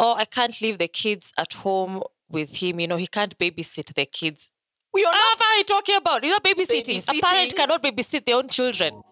[0.00, 2.80] oh, I can't leave the kids at home with him.
[2.80, 4.48] You know, he can't babysit the kids.
[4.92, 5.36] We are ah!
[5.38, 6.24] What are you talking about?
[6.24, 7.04] You're not babysitting.
[7.06, 9.02] A parent cannot babysit their own children.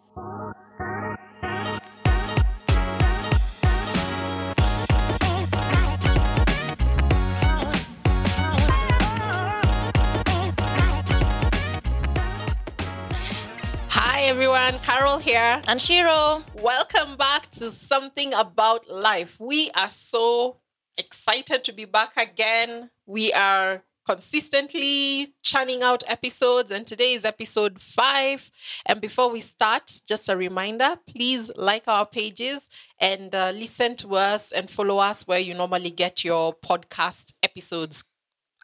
[13.91, 15.61] Hi everyone, Carol here.
[15.69, 19.39] And Shiro, Welcome back to Something About Life.
[19.39, 20.57] We are so
[20.99, 22.91] excited to be back again.
[23.07, 28.51] We are consistently churning out episodes, and today is episode five.
[28.85, 32.69] And before we start, just a reminder please like our pages
[33.01, 38.05] and uh, listen to us and follow us where you normally get your podcast episodes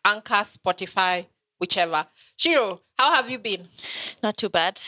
[0.04, 1.26] Anchor, Spotify,
[1.58, 2.06] whichever.
[2.36, 3.68] Shiro, how have you been?
[4.22, 4.80] not too bad.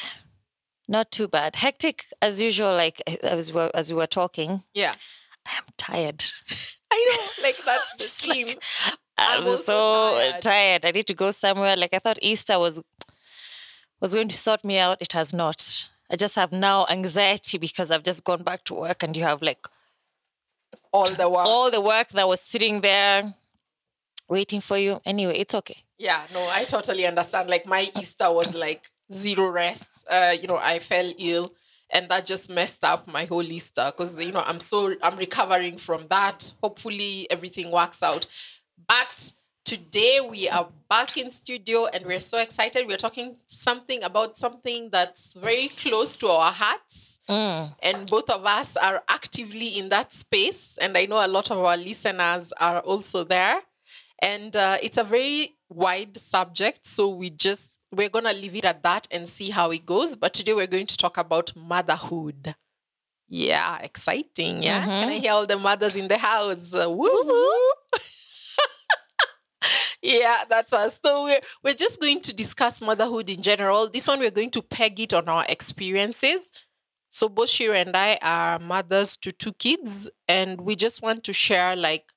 [0.88, 1.57] Not too bad.
[1.57, 4.63] Hectic as usual, like as we were, as we were talking.
[4.74, 4.95] Yeah.
[5.47, 6.24] I am tired.
[6.91, 8.63] I know, like that's the like-
[9.19, 10.43] I'm I'm so tired.
[10.43, 10.85] tired.
[10.85, 11.77] I need to go somewhere.
[11.77, 12.80] Like I thought Easter was
[14.01, 14.99] was going to sort me out.
[15.01, 15.88] It has not.
[16.10, 19.43] I just have now anxiety because I've just gone back to work and you have
[19.43, 19.66] like
[20.93, 21.47] all the work.
[21.47, 23.35] all the work that was sitting there
[24.29, 25.01] waiting for you.
[25.05, 25.79] Anyway, it's okay.
[25.99, 27.49] Yeah, no, I totally understand.
[27.49, 30.05] Like my Easter was like zero rest.
[30.10, 31.53] Uh, you know, I fell ill
[31.90, 35.79] and that just messed up my whole Easter because you know I'm so I'm recovering
[35.79, 36.52] from that.
[36.62, 38.26] Hopefully everything works out.
[38.88, 39.32] But
[39.65, 42.87] today we are back in studio and we're so excited.
[42.87, 47.12] We're talking something about something that's very close to our hearts.
[47.29, 47.74] Mm.
[47.82, 51.59] and both of us are actively in that space and i know a lot of
[51.59, 53.60] our listeners are also there
[54.21, 58.83] and uh, it's a very wide subject so we just we're gonna leave it at
[58.83, 60.17] that and see how it goes.
[60.17, 62.55] But today we're going to talk about motherhood.
[63.29, 64.84] Yeah exciting yeah?
[64.84, 66.75] Can i hear all the mothers in the house?
[66.75, 66.89] Uh,
[70.03, 71.00] yeah, that's us.
[71.05, 73.91] So we're we're just going to discuss motherhood in general.
[73.91, 76.53] This one we're going to peg it on our experiences.
[77.09, 81.32] So both Shiro and I are mothers to two kids, and we just want to
[81.32, 82.12] share like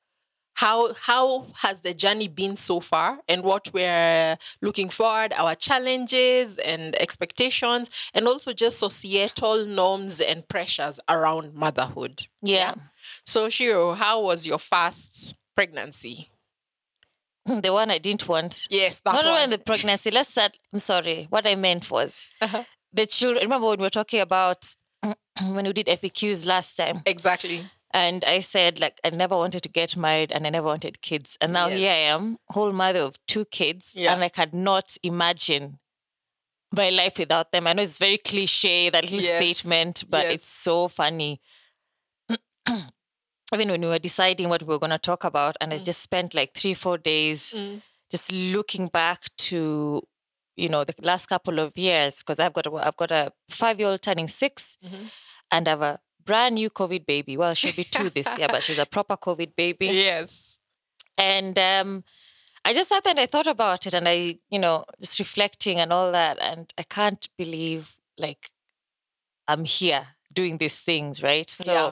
[0.64, 6.58] how how has the journey been so far and what we're looking forward, our challenges
[6.72, 12.16] and expectations, and also just societal norms and pressures around motherhood.
[12.42, 12.74] Yeah.
[13.26, 16.30] So Shiro, how was your first pregnancy?
[17.46, 18.68] The one I didn't want.
[18.70, 19.34] Yes, that Not one.
[19.38, 20.12] even the pregnancy.
[20.12, 20.60] Let's start.
[20.74, 21.28] I'm sorry.
[21.30, 22.64] What I meant was Uh-huh.
[22.94, 23.44] the children.
[23.44, 24.60] Remember when we were talking about
[25.56, 27.02] when we did FAQs last time?
[27.06, 27.66] Exactly.
[27.92, 31.38] And I said, like, I never wanted to get married and I never wanted kids.
[31.42, 31.78] And now Yes.
[31.78, 33.94] here I am, whole mother of two kids.
[33.96, 34.14] Yeah.
[34.14, 35.80] And I cannot imagine
[36.72, 37.66] my life without them.
[37.66, 39.38] I know it's very cliche, that little Yes.
[39.38, 40.34] statement, but Yes.
[40.36, 41.42] it's so funny.
[43.54, 46.02] Even when we were deciding what we were going to talk about, and I just
[46.02, 47.82] spent like three, four days Mm.
[48.12, 50.04] just looking back to,
[50.56, 53.80] you know, the last couple of years, because I've got a, I've got a five
[53.80, 55.10] year old turning 6 Mhm.
[55.52, 57.38] and I have a brand new COVID baby.
[57.38, 59.88] Well, she'll be two this year, but she's a proper COVID baby.
[60.10, 60.60] Yes.
[61.18, 62.04] And um,
[62.64, 65.80] I just sat there and I thought about it and I, you know, just reflecting
[65.80, 66.38] and all that.
[66.40, 68.52] And I can't believe like
[69.48, 71.50] I'm here doing these things, right?
[71.50, 71.92] So Yeah.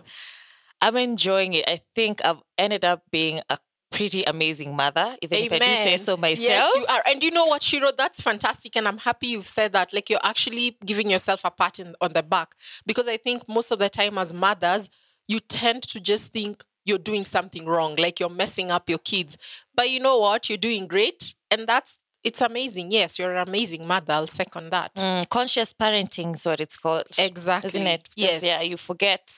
[0.81, 1.65] I'm enjoying it.
[1.67, 3.57] I think I've ended up being a
[3.97, 6.40] pretty amazing mother, even if I do say so myself.
[6.40, 7.02] Yes, you are.
[7.08, 7.91] And you know what, Shiro?
[7.97, 8.75] That's fantastic.
[8.75, 9.91] And I'm happy you've said that.
[9.91, 12.53] Like you're actually giving yourself a pat in, on the back.
[12.85, 14.90] Because I think most of the time as mothers,
[15.28, 19.35] you tend to just think you're doing something wrong, like you're messing up your kids.
[19.75, 20.47] But you know what?
[20.47, 21.34] You're doing great.
[21.50, 22.91] And that's it's amazing.
[22.91, 24.14] Yes, you're an amazing mother.
[24.14, 24.94] I'll second that.
[24.96, 27.06] Mm, conscious parenting is what it's called.
[27.18, 27.69] Exactly.
[27.69, 28.09] Isn't it?
[28.16, 28.44] Because, Yes.
[28.44, 29.31] Yeah, you forget.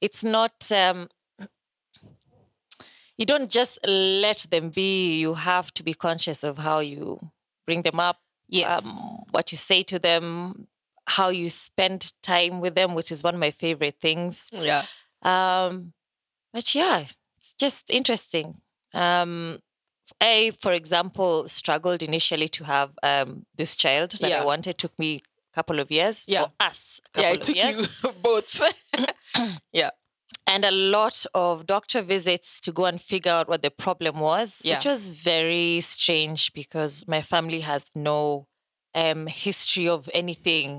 [0.00, 0.70] It's not.
[0.70, 1.08] Um,
[3.20, 5.18] you don't just let them be.
[5.20, 7.18] You have to be conscious of how you
[7.66, 8.16] bring them up.
[8.48, 8.84] Yes.
[8.84, 10.66] Um, what you say to them,
[11.06, 14.48] how you spend time with them, which is one of my favorite things.
[14.52, 14.84] yeah.
[15.22, 15.92] Um,
[16.52, 17.04] but yeah,
[17.38, 18.60] it's just interesting.
[18.94, 19.58] Um,
[20.20, 24.42] I, for example, struggled initially to have um, this child that Yeah.
[24.42, 24.70] I wanted.
[24.70, 25.16] It took me
[25.52, 26.24] a couple of years.
[26.26, 26.46] Yeah.
[26.46, 28.02] For us, a Yeah, it took years.
[28.02, 28.60] you both.
[29.72, 29.90] yeah.
[30.50, 34.60] And a lot of doctor visits to go and figure out what the problem was,
[34.64, 34.76] Yeah.
[34.76, 38.46] which was very strange because my family has no
[38.94, 40.70] um, history of anything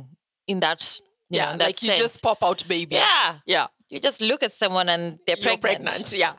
[0.47, 0.99] in that.
[1.29, 1.51] You know, Yeah.
[1.53, 2.95] in that Like you just pop out baby.
[2.95, 3.39] yeah.
[3.45, 3.67] Yeah.
[3.89, 5.61] You just look at someone and they're pregnant.
[5.85, 6.13] pregnant.
[6.13, 6.33] Yeah.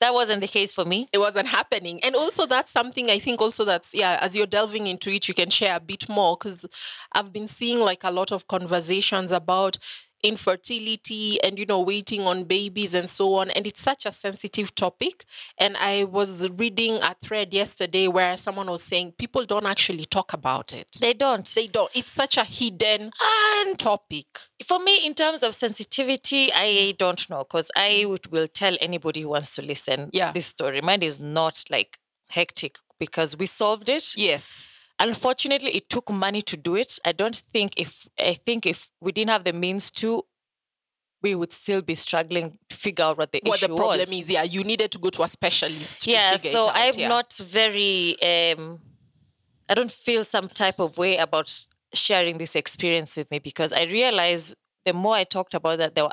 [0.00, 1.08] That wasn't the case for me.
[1.12, 1.96] it wasn't happening.
[2.04, 5.34] And also, that's something I think also that's, yeah, as you're delving into it, you
[5.34, 6.64] can share a bit more because
[7.12, 9.76] I've been seeing like a lot of conversations about
[10.22, 14.74] infertility and you know waiting on babies and so on and it's such a sensitive
[14.74, 15.24] topic
[15.58, 20.32] and i was reading a thread yesterday where someone was saying people don't actually talk
[20.32, 21.46] about it They don't.
[21.54, 23.10] they don't it's such a hidden
[23.66, 24.26] And topic
[24.66, 29.22] for me, in terms of sensitivity, I don't know because I would, will tell anybody
[29.22, 30.32] who wants to listen Yeah.
[30.32, 30.80] this story.
[30.80, 31.98] Mine is not like
[32.28, 34.14] hectic because we solved it.
[34.16, 34.68] yes
[35.00, 36.98] Unfortunately, it took money to do it.
[37.04, 40.24] I don't think if I think if we didn't have the means to,
[41.22, 44.12] we would still be struggling to figure out what the what issue the problem was.
[44.12, 46.76] is yeah you needed to go to a specialist to yeah, figure so it out,
[46.76, 47.08] I'm yeah.
[47.08, 48.20] not very.
[48.22, 48.80] Um,
[49.68, 53.84] I don't feel some type of way about sharing this experience with me because I
[53.84, 54.54] realize
[54.84, 56.10] the more I talked about that, there were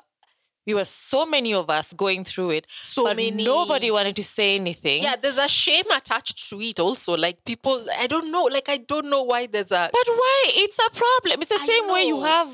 [0.65, 4.23] we were so many of us going through it, so but many nobody wanted to
[4.23, 5.03] say anything.
[5.03, 8.77] yeah there's a shame attached to it also like people i don't know like i
[8.77, 10.51] don't know why there's a But why?
[10.63, 11.41] It's a problem.
[11.41, 12.49] It's the I same way you have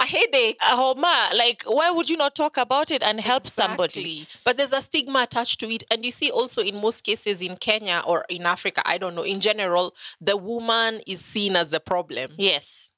[0.00, 1.30] a headache a homa.
[1.36, 4.26] Like, why would you not talk about it and help somebody?
[4.44, 5.84] But there's a stigma attached to it.
[5.90, 9.22] And you see also in most cases in Kenya or in Africa, I don't know,
[9.22, 12.32] in general, the woman is seen as the problem.
[12.36, 12.90] Yes.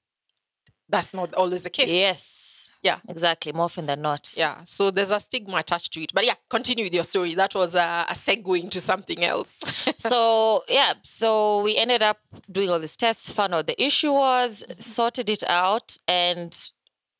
[0.88, 1.88] That's not always the case.
[1.90, 2.45] Yes.
[2.86, 2.98] Yeah.
[3.08, 3.52] Exactly.
[3.52, 4.32] More often than not.
[4.36, 4.60] Yeah.
[4.64, 6.12] So there's a stigma attached to it.
[6.14, 7.34] But yeah, continue with your story.
[7.34, 9.58] That was a, a segue into something else.
[9.98, 12.18] so yeah, so we ended up
[12.50, 16.70] doing all these tests, found out the issue was, sorted it out, and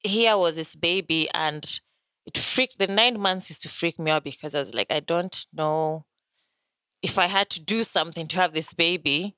[0.04, 1.80] here was this baby, and
[2.26, 2.78] it freaked.
[2.78, 6.04] The nine months used to freak me out because I was like, I don't know
[7.02, 9.34] if I had to do something to have this baby.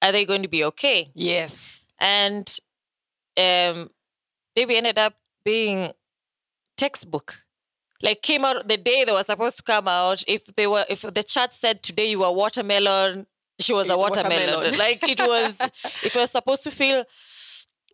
[0.00, 1.10] Are they going to be okay?
[1.14, 1.80] yes.
[2.00, 2.58] And
[3.36, 3.90] um,
[4.54, 5.14] baby ended up
[5.44, 5.92] being
[6.76, 7.38] textbook.
[8.02, 10.24] Like came out the day they were supposed to come out.
[10.26, 13.26] If they were, if the chat said today you were watermelon,
[13.60, 14.54] she was a watermelon.
[14.54, 14.78] watermelon.
[14.78, 17.04] like it was, if it was supposed to feel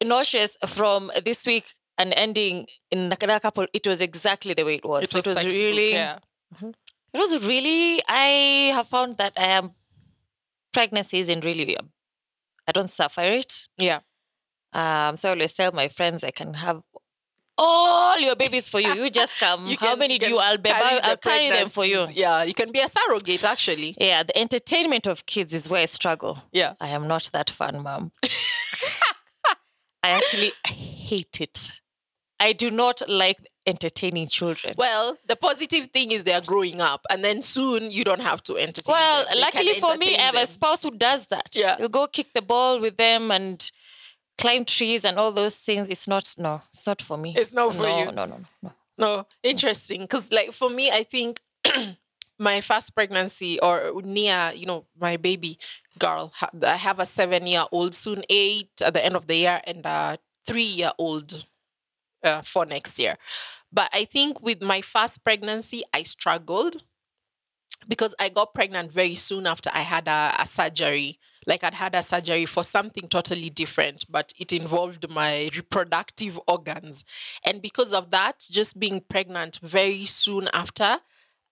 [0.02, 1.66] nauseous from this week
[1.99, 3.66] and ending in a couple.
[3.72, 5.05] It was exactly the way it was.
[5.05, 6.19] It So was, it was really, yeah.
[6.55, 6.69] Mm-hmm.
[6.69, 8.02] it was really.
[8.08, 9.70] I have found that um, I am
[10.72, 11.76] pregnancy isn't really.
[11.76, 11.90] Um,
[12.66, 13.69] I don't suffer it.
[13.78, 14.00] Yeah.
[14.73, 16.82] Um, so I always tell my friends I can have
[17.61, 18.93] all your babies for you.
[18.94, 19.67] You just come.
[19.67, 20.38] You How can- many you do you?
[20.38, 22.06] I'll, be, carry I'll the carry them for you.
[22.12, 22.44] Yeah.
[22.44, 23.97] You can be a surrogate, actually.
[24.00, 26.43] Yeah, the entertainment of kids is where I struggle.
[26.53, 26.75] Yeah.
[26.81, 28.12] I am not that fun, mom.
[30.03, 31.73] I actually hate it.
[32.41, 34.75] I do not like entertaining children.
[34.79, 38.56] Well, the positive thing is they're growing up, and then soon you don't have to
[38.56, 38.93] entertain.
[38.93, 39.35] Well, them.
[39.35, 41.49] They luckily for me, entertain I have a spouse who does that.
[41.55, 41.76] Yeah.
[41.76, 43.69] He'll go kick the ball with them and
[44.38, 45.88] climb trees and all those things.
[45.88, 47.35] It's not, no, it's not for me.
[47.37, 48.05] It's not for no, you.
[48.06, 48.73] No, no, no, no.
[48.96, 50.02] No, interesting.
[50.02, 51.40] Because, like, for me, I think
[52.38, 55.58] my first pregnancy or near, you know, my baby
[55.99, 56.32] girl,
[56.62, 59.85] I have a seven year old, soon eight at the end of the year, and
[59.85, 61.46] a three year old
[62.25, 63.17] uh, for next year.
[63.73, 66.82] But I think with my first pregnancy, I struggled
[67.86, 71.19] because I got pregnant very soon after I had a, a surgery.
[71.46, 77.04] Like I'd had a surgery for something totally different, but it involved my reproductive organs.
[77.44, 80.98] And because of that, just being pregnant very soon after,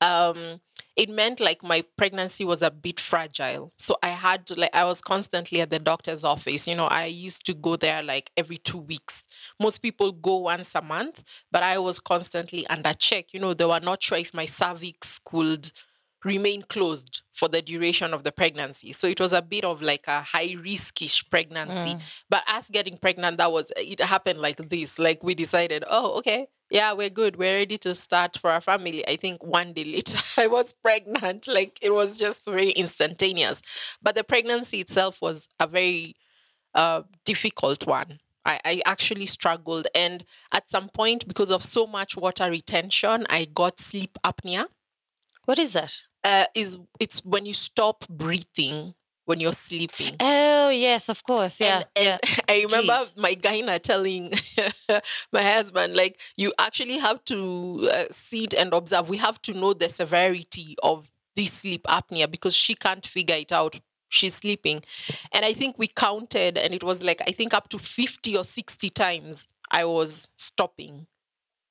[0.00, 0.60] um,
[0.94, 3.72] it meant like my pregnancy was a bit fragile.
[3.78, 6.66] So I had to like I was constantly at the doctor's office.
[6.66, 9.26] You know, I used to go there like every two weeks.
[9.60, 13.32] Most people go once a month, but I was constantly under check.
[13.32, 15.70] You know, they were not sure if my cervix could
[16.24, 18.92] remain closed for the duration of the pregnancy.
[18.92, 21.94] So it was a bit of like a high riskish pregnancy.
[21.94, 22.00] Mm.
[22.28, 24.98] But us getting pregnant, that was it happened like this.
[24.98, 27.36] Like we decided, oh, okay, yeah, we're good.
[27.36, 29.06] We're ready to start for our family.
[29.06, 31.46] I think one day later I was pregnant.
[31.46, 33.62] Like it was just very instantaneous.
[34.02, 36.16] But the pregnancy itself was a very
[36.74, 38.20] uh, difficult one.
[38.44, 39.88] I, I actually struggled.
[39.94, 44.66] And at some point, because of so much water retention, I got sleep apnea
[45.46, 46.02] What is that?
[46.26, 48.94] uh, is it's when you stop breathing
[49.26, 50.16] when you're sleeping.
[50.20, 51.60] Oh yes, of course.
[51.60, 52.18] Yeah, and, yeah.
[52.48, 53.16] I remember Jeez.
[53.16, 54.32] my gyna telling
[55.32, 59.08] my husband, like, you actually have to uh, sit and observe.
[59.08, 63.52] We have to know the severity of this sleep apnea because she can't figure it
[63.52, 63.78] out.
[64.08, 64.82] She's sleeping.
[65.32, 68.44] And I think we counted, and it was like, I think up to 50 or
[68.44, 71.08] 60 times I was stopping.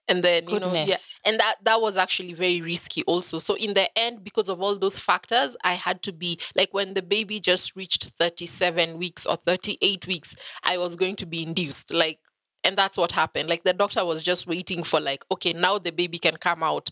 [0.08, 0.86] And then, you know, yeah.
[0.86, 1.20] Goodness.
[1.26, 3.40] And that, that was actually very risky also.
[3.40, 6.94] So, in the end, because of all those factors, I had to be like when
[6.94, 11.92] the baby just reached 37 weeks or 38 weeks, I was going to be induced.
[11.92, 12.20] Like,
[12.64, 13.50] and that's what happened.
[13.50, 16.90] Like, the doctor was just waiting for, like, okay, now the baby can come out.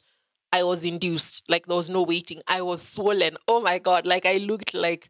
[0.51, 1.43] I was induced.
[1.49, 2.41] Like, there was no waiting.
[2.47, 3.37] I was swollen.
[3.47, 4.05] Oh my God.
[4.05, 5.09] Like, I looked like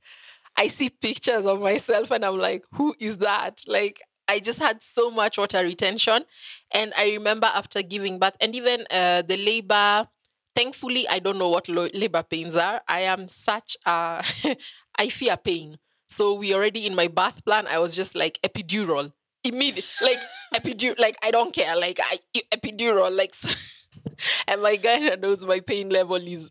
[0.57, 3.61] I see pictures of myself and I'm like, who is that?
[3.67, 6.25] Like, I just had so much water retention.
[6.73, 10.07] And I remember after giving birth, and even uh, the labor,
[10.55, 12.81] thankfully, I don't know what lo- labor pains are.
[12.87, 14.23] I am such a,
[14.97, 15.77] I fear pain.
[16.07, 19.11] So we already in my birth plan, I was just like epidural
[19.43, 20.19] immediate, like
[20.55, 22.17] epidural, like I don't care, like I
[22.55, 23.33] epidural, like,
[24.47, 26.49] and my guy knows my pain level is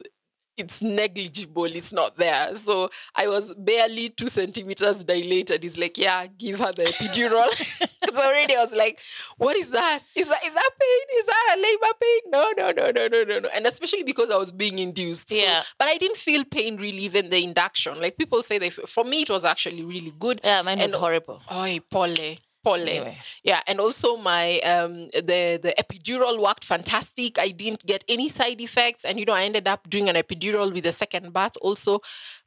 [0.64, 1.64] it's negligible.
[1.64, 2.54] It's not there.
[2.56, 5.62] So I was barely two centimeters dilated.
[5.62, 7.48] He's like, yeah, give her the epidural.
[8.02, 9.00] it's already, I was like,
[9.38, 10.00] what is that?
[10.14, 11.18] Is that is that pain?
[11.18, 12.20] Is that a labor pain?
[12.26, 13.48] No, no, no, no, no, no, no.
[13.54, 15.28] And especially because I was being induced.
[15.30, 15.62] So- Yeah.
[15.78, 18.00] but I didn't feel pain really even the induction.
[18.00, 20.40] Like people say they for me it was actually really good.
[20.44, 21.40] Yeah, mine was horrible.
[21.50, 22.14] Oh, Pole.
[22.64, 22.88] Pole.
[22.88, 23.18] Anyway.
[23.42, 27.38] Yeah, and also my um the the epidural worked fantastic.
[27.38, 30.72] I didn't get any side effects, and you know I ended up doing an epidural
[30.72, 32.00] with the second birth also.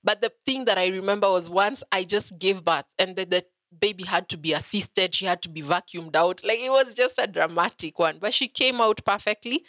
[0.04, 3.46] But the thing that I remember was once I just gave birth, and the, the
[3.80, 5.14] baby had to be assisted.
[5.16, 6.44] She had to be vacuumed out.
[6.44, 9.64] Like it was just a dramatic one, but she came out perfectly.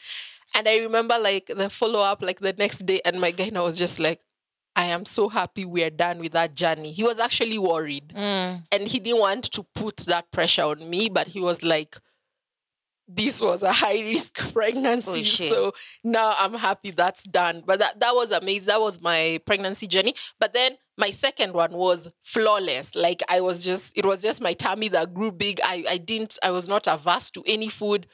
[0.55, 3.79] And I remember like the follow up, like the next day, and my guy was
[3.79, 4.21] just like,
[4.77, 8.65] "I am so happy we are done with that journey." He was actually worried Mm.
[8.71, 11.97] and he didn't want to put that pressure on me, but he was like,
[13.09, 15.23] this was a high risk pregnancy.
[15.23, 15.53] shit.
[15.53, 17.63] so now I'm happy that's done.
[17.65, 18.67] But that, that was amazing.
[18.67, 20.15] That was my pregnancy journey.
[20.41, 22.97] But then my second one was flawless.
[22.97, 25.61] Like I was just, it was just my tummy that grew big.
[25.63, 28.09] I, I didn't, I was not averse to any food.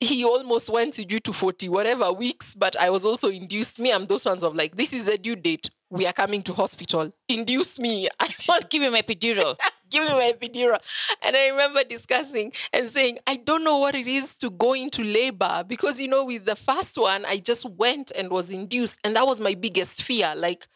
[0.00, 3.78] He almost went due to 40 whatever weeks, but I was also induced.
[3.78, 5.70] Me, I'm those ones of like, this is the due date.
[5.90, 7.12] We are coming to hospital.
[7.28, 8.08] Induce me.
[8.20, 9.58] I want Give him epidural.
[9.90, 10.78] give me my epidural.
[11.22, 15.02] And I remember discussing and saying, I don't know what it is to go into
[15.02, 19.00] labor because, you know, with the first one, I just went and was induced.
[19.04, 20.32] And that was my biggest fear.
[20.36, 20.66] Like,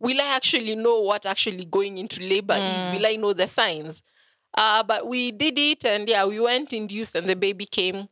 [0.00, 2.88] will I actually know what actually going into labor is?
[2.88, 4.02] Will I know the signs?
[4.56, 8.08] Uh, but we did it and yeah, we went induced and the baby came.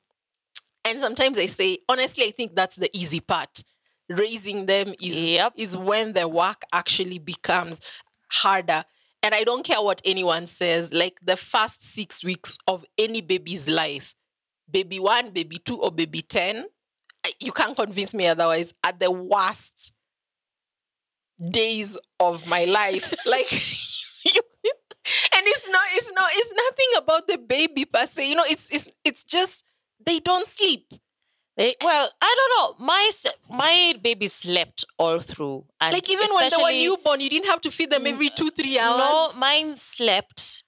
[0.85, 3.63] And sometimes I say, honestly, I think that's the easy part.
[4.09, 5.53] Raising them is Yep.
[5.57, 7.81] is when the work actually becomes
[8.31, 8.85] harder.
[9.23, 13.69] And I don't care what anyone says, like the first six weeks of any baby's
[13.69, 14.15] life,
[14.71, 16.65] baby one, baby two, or baby 10,
[17.39, 19.93] you can't convince me otherwise, are the worst
[21.51, 23.15] days of my life.
[23.27, 23.51] like,
[24.25, 28.29] you, and it's not, it's not, it's nothing about the baby per se.
[28.29, 29.65] You know, it's, it's, it's just,
[30.05, 30.93] they don't sleep.
[31.57, 32.85] They- well, I don't know.
[32.87, 33.11] My
[33.51, 37.61] my baby slept all through, and Like even when they were newborn, you didn't have
[37.63, 38.99] to feed them every two, three hours.
[39.35, 40.65] No, mine slept.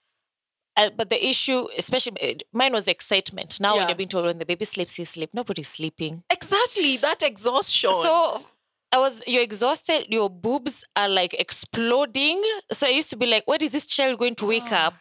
[0.74, 3.60] Uh, but the issue, especially uh, mine was excitement.
[3.60, 5.30] Now, when you're being told when the baby sleeps, you sleep.
[5.34, 6.22] Nobody's sleeping.
[6.30, 7.90] Exactly, that exhaustion.
[7.92, 8.42] So
[8.90, 10.06] I was, you're exhausted.
[10.08, 12.42] Your boobs are like exploding.
[12.70, 14.94] So I used to be like, when is this child going to wake up?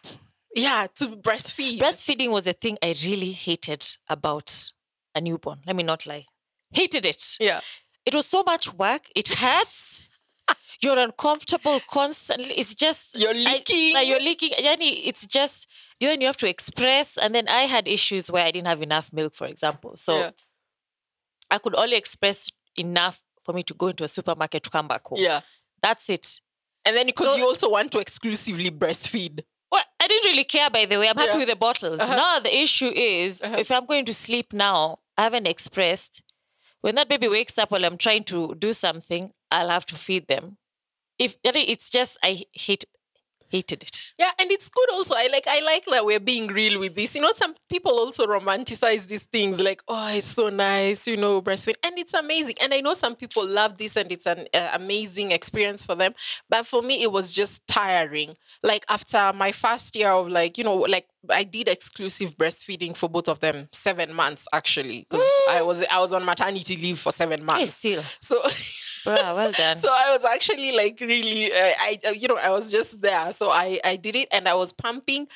[0.54, 1.78] Yeah, to breastfeed.
[1.78, 4.72] Breastfeeding was a thing I really hated about
[5.14, 5.60] a newborn.
[5.66, 6.26] Let me not lie.
[6.72, 7.36] Hated it.
[7.40, 7.60] yeah.
[8.04, 9.02] It was so much work.
[9.14, 10.08] It hurts.
[10.82, 12.52] You're uncomfortable constantly.
[12.54, 13.94] It's just You're I- leaking.
[13.94, 14.50] like you're leaking.
[14.58, 15.68] Yani, it's just
[16.00, 17.16] you then you have to express.
[17.16, 19.96] And then I had issues where I didn't have enough milk, for example.
[19.96, 20.30] So yeah.
[21.50, 25.06] I could only express enough for me to go into a supermarket to come back
[25.06, 25.18] home.
[25.20, 25.40] yeah.
[25.82, 26.40] That's it.
[26.84, 29.40] And then because So- you also want to exclusively breastfeed.
[30.02, 31.08] I didn't really care, by the way.
[31.08, 31.38] I'm happy Yeah.
[31.42, 32.00] with the bottles.
[32.00, 32.16] Uh-huh.
[32.16, 33.56] Now the issue is Uh-huh.
[33.64, 36.22] if I'm going to sleep now, I haven't expressed.
[36.80, 40.26] When that baby wakes up while I'm trying to do something, I'll have to feed
[40.26, 40.44] them.
[41.18, 42.84] If it's just I hate
[43.52, 44.14] hated it.
[44.18, 45.14] Yeah, and it's good also.
[45.14, 47.14] I like I like that we're being real with this.
[47.14, 51.42] You know, some people also romanticize these things like, oh, it's so nice, you know,
[51.42, 52.56] breastfeed, and it's amazing.
[52.60, 56.14] And I know some people love this, and it's an uh, amazing experience for them.
[56.48, 58.32] But for me, it was just tiring.
[58.62, 63.08] Like after my first year of like, you know, like I did exclusive breastfeeding for
[63.08, 67.12] both of them, seven months actually, because I was I was on maternity leave for
[67.12, 67.74] seven months.
[67.74, 68.42] still, So.
[69.04, 69.76] bruh, well done.
[69.78, 73.32] So I was actually like really, uh, I uh, you know I was just there.
[73.32, 75.28] So I I did it and I was pumping.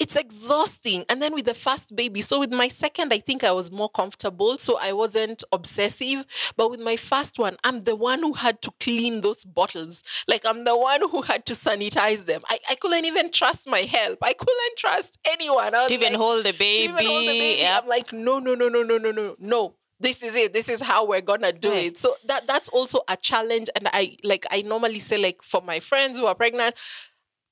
[0.00, 1.04] It's exhausting.
[1.08, 3.88] And then with the first baby, so with my second, I think I was more
[3.88, 4.58] comfortable.
[4.58, 6.26] So I wasn't obsessive.
[6.56, 10.02] But with my first one, I'm the one who had to clean those bottles.
[10.26, 12.42] Like I'm the one who had to sanitize them.
[12.48, 14.18] I, I couldn't even trust my help.
[14.20, 15.76] I couldn't trust anyone.
[15.76, 16.92] I to even like, hold the to baby.
[16.92, 17.60] even hold the baby.
[17.60, 17.82] yep.
[17.84, 19.74] I'm like, no, no, no, no, no, no, no, no.
[20.00, 20.52] This is it.
[20.52, 21.86] This is how we're gonna do Right.
[21.86, 21.98] it.
[21.98, 23.68] So that that's also a challenge.
[23.76, 26.74] And I like I normally say like for my friends who are pregnant,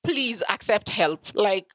[0.05, 1.21] please accept help.
[1.35, 1.67] Like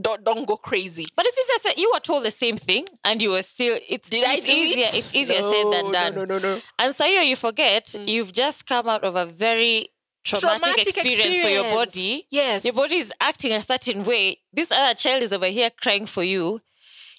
[0.00, 1.06] don't don't go crazy.
[1.16, 1.78] But it's easier said.
[1.80, 3.78] You were told the same thing, and you were still.
[3.88, 4.84] It's Did I it's do easier.
[4.86, 4.94] it?
[4.94, 6.14] It's easier said than done.
[6.14, 6.60] No, no, no, no.
[6.78, 8.08] And Sayo, you forget Mm.
[8.08, 9.88] you've just come out of a very
[10.24, 12.26] traumatic, Traumatic experience, for your body.
[12.30, 12.64] Yes.
[12.64, 14.38] Your body is acting a certain way.
[14.54, 16.62] This other child is over here crying for you.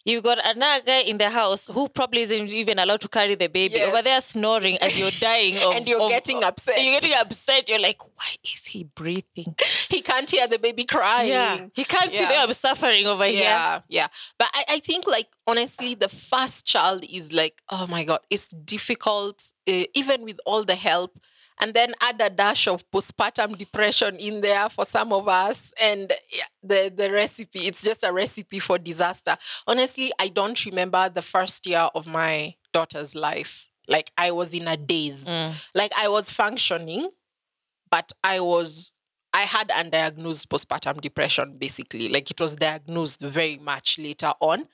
[0.07, 3.47] You got another guy in the house who probably isn't even allowed to carry the
[3.47, 3.88] baby Yes.
[3.91, 5.57] over there snoring as you're dying.
[5.57, 6.75] Of, And you're of- getting upset.
[6.79, 7.67] You're getting upset.
[7.67, 9.55] You're like, why is he breathing?
[9.89, 11.29] he can't hear the baby crying.
[11.29, 12.29] Yeah, he can't see Yeah.
[12.29, 13.41] that I'm suffering over here.
[13.43, 14.07] Yeah, yeah.
[14.38, 18.50] But I, I think, like, honestly, the first child is like, oh my God, it's
[18.50, 21.17] difficult, uh, even with all the help.
[21.59, 25.74] And then add a dash of postpartum depression in there for some of us.
[25.81, 26.12] And
[26.62, 29.38] the, the recipe, it's just a recipe for disaster.
[29.65, 33.69] Honestly, I don't remember the first year of my daughter's life.
[33.88, 35.27] Like, I was in a daze.
[35.27, 35.53] Mm.
[35.74, 37.09] Like, I was functioning,
[37.89, 38.91] but I was
[39.35, 42.07] I had undiagnosed postpartum depression basically.
[42.07, 44.69] Like it was diagnosed very much later on.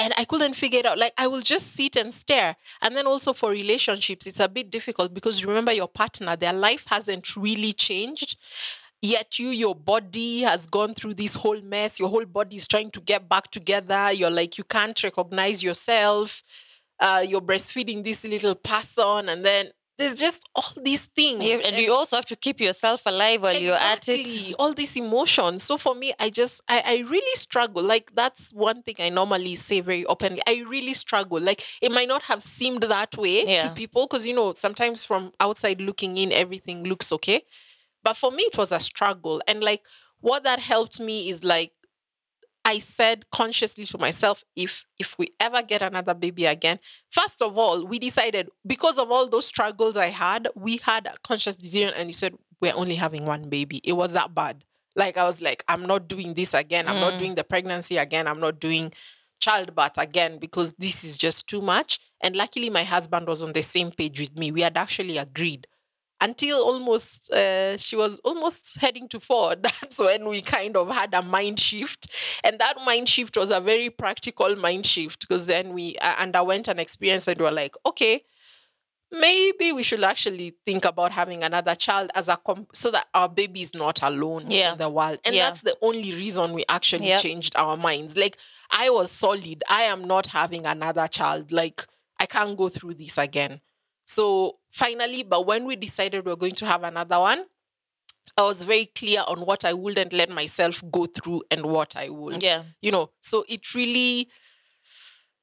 [0.00, 0.96] And I couldn't figure it out.
[0.96, 2.56] Like I will just sit and stare.
[2.80, 6.84] And then also for relationships, it's a bit difficult because remember your partner, their life
[6.88, 8.38] hasn't really changed.
[9.02, 12.00] Yet you, your body has gone through this whole mess.
[12.00, 14.10] Your whole body is trying to get back together.
[14.10, 16.42] You're like, you can't recognize yourself.
[16.98, 19.28] Uh, you're breastfeeding this little person.
[19.28, 21.44] And then there's just all these things.
[21.44, 24.54] You- and you also have to keep yourself alive while you're at it.
[24.58, 25.62] All these emotions.
[25.62, 27.82] So for me, I just I, I really struggle.
[27.82, 30.42] Like that's one thing I normally say very openly.
[30.46, 31.40] I really struggle.
[31.40, 33.68] Like it might not have seemed that way Yeah.
[33.68, 37.42] to people because you know sometimes from outside looking in, everything looks okay.
[38.02, 39.42] But for me, it was a struggle.
[39.46, 39.82] And like
[40.20, 41.72] what that helped me is like
[42.70, 46.78] I said consciously to myself, if if we ever get another baby again,
[47.10, 51.14] first of all, we decided because of all those struggles I had, we had a
[51.28, 53.78] conscious decision, and you said we're only having one baby.
[53.84, 54.64] It was that bad.
[54.96, 56.84] Like I was like, I'm not doing this again.
[56.88, 57.18] I'm not Mm.
[57.18, 58.26] doing the pregnancy again.
[58.28, 58.92] I'm not doing
[59.40, 61.98] childbirth again because this is just too much.
[62.22, 64.52] And luckily, my husband was on the same page with me.
[64.52, 65.66] We had actually agreed
[66.20, 69.56] until almost uh, she was almost heading to four.
[69.62, 72.08] That's when we kind of had a mind shift.
[72.44, 76.68] And that mind shift was a very practical mind shift because then we uh, underwent
[76.68, 78.22] an experience and we were like okay
[79.12, 83.28] maybe we should actually think about having another child as a comp- so that our
[83.28, 84.72] baby is not alone Yeah.
[84.72, 85.18] in the world.
[85.24, 85.46] And Yeah.
[85.48, 87.20] that's the only reason we actually Yep.
[87.20, 88.16] changed our minds.
[88.16, 88.36] Like
[88.70, 89.64] i was solid.
[89.68, 91.50] I am not having another child.
[91.50, 91.86] Like
[92.20, 93.60] i can't go through this again
[94.10, 97.44] so finally, but when we decided we are going to have another one,
[98.36, 102.08] I was very clear on what I wouldn't let myself go through and what I
[102.08, 102.42] would.
[102.42, 102.64] Yeah.
[102.82, 104.28] You know, so it really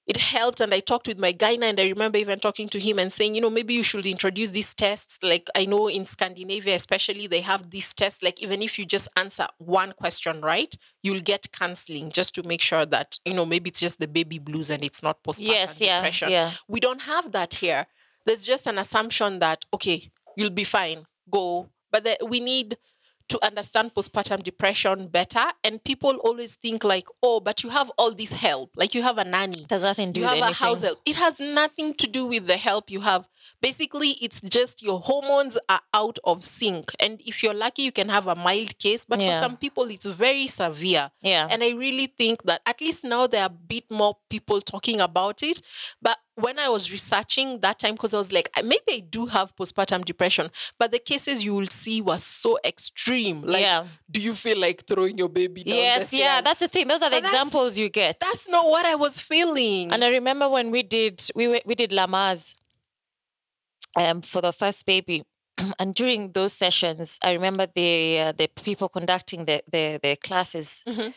[0.06, 2.98] it helped and I talked with my gyna and I remember even talking to him
[2.98, 5.20] and saying, you know, maybe you should introduce these tests.
[5.22, 8.24] Like I know in Scandinavia, especially, they have these tests.
[8.24, 12.62] Like even if you just answer one question right, you'll get counseling just to make
[12.62, 15.82] sure that, you know, maybe it's just the baby blues and it's not postpartum Yes.
[15.82, 15.98] Yeah.
[16.00, 16.52] depression Yeah.
[16.70, 17.88] we don't have that here
[18.28, 21.70] there's just an assumption that okay you'll be fine go.
[21.92, 22.78] But the, we need
[23.30, 25.44] to understand postpartum depression better.
[25.64, 28.72] And people always think like oh but you have all this help.
[28.78, 29.66] Like you have a nanny.
[29.68, 31.00] Does nothing do you have a house help.
[31.06, 33.28] It has nothing to do with the help you have.
[33.62, 36.92] Basically it's just your hormones are out of sync.
[37.00, 39.06] And if you're lucky you can have a mild case.
[39.06, 39.34] But Yeah.
[39.34, 41.12] for some people it's very severe.
[41.22, 41.48] Yeah.
[41.50, 45.02] and I really think that at least now there are a bit more people talking
[45.02, 45.62] about it.
[46.02, 49.56] But when I was researching that time, because I was like, maybe I do have
[49.56, 53.42] postpartum depression, but the cases you will see were so extreme.
[53.42, 53.86] Like, yeah.
[54.12, 56.14] do you feel like throwing your baby down Yes.
[56.14, 56.42] Yeah.
[56.42, 56.88] That's the thing.
[56.88, 58.20] Those are the examples you get.
[58.20, 59.92] That's not what I was feeling.
[59.92, 62.54] And I remember when we did we we did Lamaze
[64.00, 65.24] um for the first baby.
[65.80, 70.84] And during those sessions, I remember the uh, the people conducting the the, the classes
[70.88, 71.14] Mhm.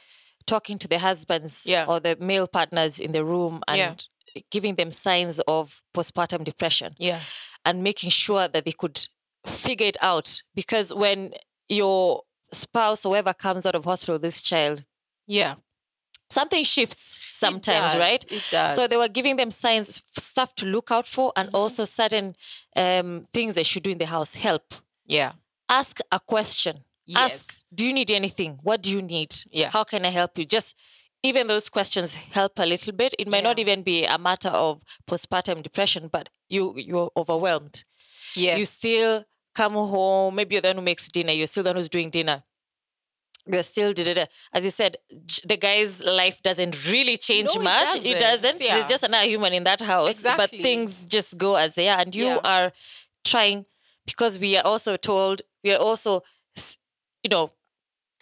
[0.46, 1.84] talking to the husbands Yeah.
[1.86, 3.94] or the male partners in the room and Yeah.
[4.50, 7.20] Giving them signs of postpartum depression yeah.
[7.64, 9.06] and making sure that they could
[9.46, 10.42] figure it out.
[10.54, 11.34] Because when
[11.68, 14.84] your spouse or whoever comes out of hospital, with this child,
[15.26, 15.54] Yeah.
[16.30, 18.00] something shifts It sometimes, does.
[18.00, 18.24] right?
[18.30, 18.76] It does.
[18.76, 21.54] So they were giving them signs, stuff to look out for, and Mhm.
[21.54, 22.36] also certain
[22.76, 24.34] um, things they should do in the house.
[24.34, 24.74] Help.
[25.06, 25.32] yeah.
[25.68, 26.84] Ask a question.
[27.06, 27.32] Yes.
[27.32, 28.58] Ask, do you need anything?
[28.62, 29.34] What do you need?
[29.50, 29.70] Yeah.
[29.70, 30.44] How can I help you?
[30.44, 30.74] Just
[31.22, 33.14] even those questions help a little bit.
[33.18, 37.84] It might not even be a matter of postpartum depression, but you you're overwhelmed.
[38.34, 38.56] Yeah.
[38.56, 40.34] You still come home.
[40.36, 41.32] Maybe you're the one who makes dinner.
[41.32, 42.42] You're still the one who's doing dinner.
[43.46, 44.24] You're still da, da, da.
[44.52, 44.96] as you said.
[45.44, 47.96] The guy's life doesn't really change No, much.
[48.04, 48.20] It doesn't.
[48.20, 48.60] doesn't.
[48.64, 48.76] Yeah.
[48.78, 50.10] He's just another human in that house.
[50.10, 50.58] Exactly.
[50.58, 52.38] But things just go as they are, and you Yeah.
[52.44, 52.72] are
[53.24, 53.66] trying
[54.06, 56.22] because we are also told we are also,
[57.22, 57.50] you know,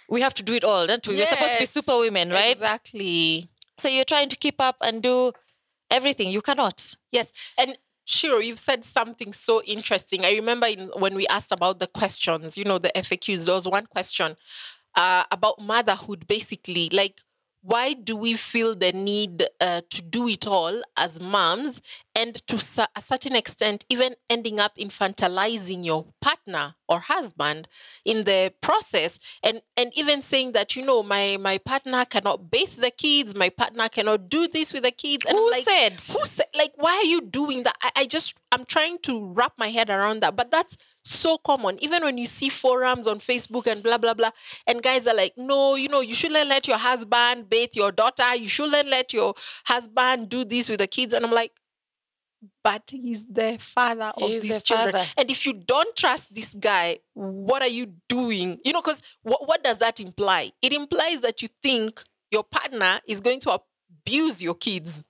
[0.08, 0.86] we have to do it all.
[0.86, 1.16] Don't we?
[1.16, 1.70] We're supposed to be Yes.
[1.70, 2.52] super women, right?
[2.52, 3.48] Exactly.
[3.78, 5.32] So you're trying to keep up and do
[5.90, 6.30] everything.
[6.30, 6.94] You cannot.
[7.12, 7.32] Yes.
[7.56, 10.24] And Shiro, you've said something so interesting.
[10.24, 13.68] I remember in, when we asked about the questions, you know, the FAQs, there was
[13.68, 14.36] one question
[14.94, 16.88] uh, about motherhood, basically.
[16.90, 17.20] Like,
[17.62, 21.80] why do we feel the need uh, to do it all as moms
[22.14, 27.68] and to su- a certain extent even ending up infantilizing your partner or husband
[28.04, 29.18] in the process?
[29.42, 33.48] And and even saying that you know my my partner cannot bathe the kids my
[33.48, 35.24] partner cannot do this with the kids.
[35.26, 35.92] And Who like, said?
[36.16, 37.76] who said like why are you doing that?
[37.82, 40.36] I, I just i'm trying to wrap my head around that.
[40.36, 40.76] But that's
[41.10, 41.78] so common.
[41.82, 44.30] Even when you see forums on facebook and blah blah blah
[44.66, 48.36] and guys are like no you know you shouldn't let your husband bathe your daughter.
[48.36, 49.34] You shouldn't let your
[49.66, 51.12] husband do this with the kids.
[51.14, 51.52] And i'm like
[52.62, 54.92] but he's the father of He's these the children.
[54.92, 55.06] father.
[55.16, 58.58] and if you don't trust this guy what are you doing?
[58.64, 60.52] You know because what, what does that imply?
[60.62, 63.58] It implies that you think your partner is going to
[64.06, 65.07] abuse your kids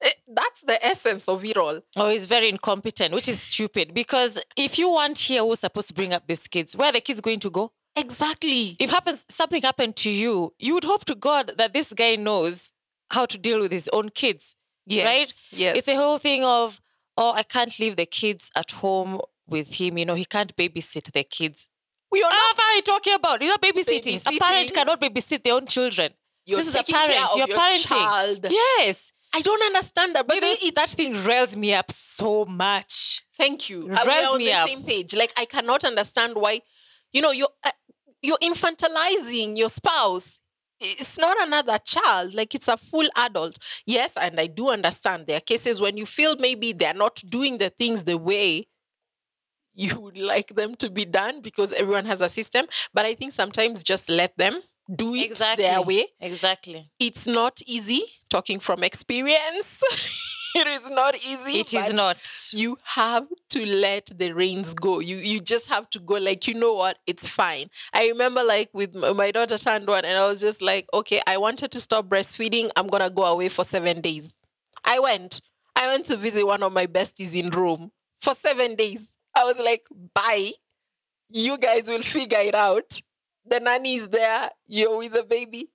[0.00, 3.94] Eh, that's the essence of it all Oh, he's very incompetent, which is stupid.
[3.94, 7.00] Because if you want here who's supposed to bring up these kids, where are the
[7.00, 7.72] kids going to go?
[7.96, 12.14] exactly If happens something happened to you, you would hope to God that this guy
[12.16, 12.72] knows
[13.10, 14.54] how to deal with his own kids.
[14.86, 15.32] yes right?
[15.50, 16.80] yes It's a whole thing of,
[17.16, 19.98] oh, I can't leave the kids at home with him.
[19.98, 21.66] You know, he can't babysit the kids.
[22.12, 23.40] we are What are you talking about?
[23.42, 24.20] You're not babysitting.
[24.20, 24.74] A parent Babysitting?
[24.74, 26.12] cannot babysit their own children.
[26.46, 27.30] you're this is a parent.
[27.36, 27.88] You're your parenting.
[27.88, 28.46] child.
[28.50, 29.12] Yes.
[29.34, 33.24] I don't understand that, but But then this, that thing riles me up so much.
[33.36, 33.90] Thank you.
[33.90, 34.68] It Uh, we're on me the up.
[34.68, 35.14] same page.
[35.14, 36.62] Like I cannot understand why,
[37.12, 37.70] you know, you're uh,
[38.22, 40.40] you're infantilizing your spouse.
[40.80, 42.34] It's not another child.
[42.34, 43.58] Like it's a full adult.
[43.86, 47.58] Yes, and I do understand there are cases when you feel maybe they're not doing
[47.58, 48.66] the things the way
[49.74, 52.66] you would like them to be done because everyone has a system.
[52.92, 54.62] But I think sometimes just let them
[54.94, 55.64] do it Exactly.
[55.64, 56.06] their way.
[56.20, 56.90] Exactly.
[56.98, 59.82] it's not easy talking from experience.
[60.54, 62.16] It is not easy It is not.
[62.52, 64.98] you have to let the reins go.
[64.98, 66.98] You you just have to go like you know what?
[67.06, 67.68] It's fine.
[67.92, 71.36] I remember like with my daughter turned one and i was just like okay i
[71.36, 72.70] wanted to stop breastfeeding.
[72.76, 74.38] I'm gonna go away for seven days.
[74.84, 75.42] I went.
[75.76, 79.12] I went to visit one of my besties in rome for seven days.
[79.36, 80.52] I was like bye.
[81.30, 83.00] You guys will figure it out
[83.50, 85.70] the nanny is there you're with the baby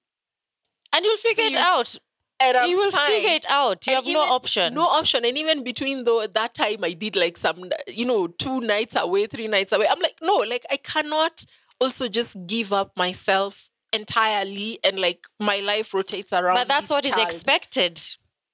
[0.93, 1.95] And you'll figure See, it out.
[2.39, 3.09] and I'm you will fine.
[3.09, 3.87] figure it out.
[3.87, 4.73] You And have no option.
[4.73, 5.25] No option.
[5.25, 9.25] And even between though that time I did like some, you know, two nights away,
[9.27, 9.87] three nights away.
[9.89, 11.45] I'm like, no, like I cannot
[11.81, 16.55] also just give up myself entirely and like my life rotates around.
[16.55, 17.27] but that's what is child.
[17.27, 17.99] expected.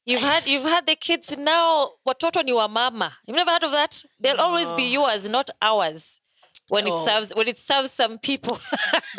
[0.06, 1.92] You've had you've had the kids now.
[2.04, 3.18] what Watoto ni wa mama.
[3.26, 4.04] You've never heard of that?
[4.20, 6.20] They'll always be yours, not ours.
[6.70, 7.02] When No.
[7.02, 8.58] it serves when it serves some people,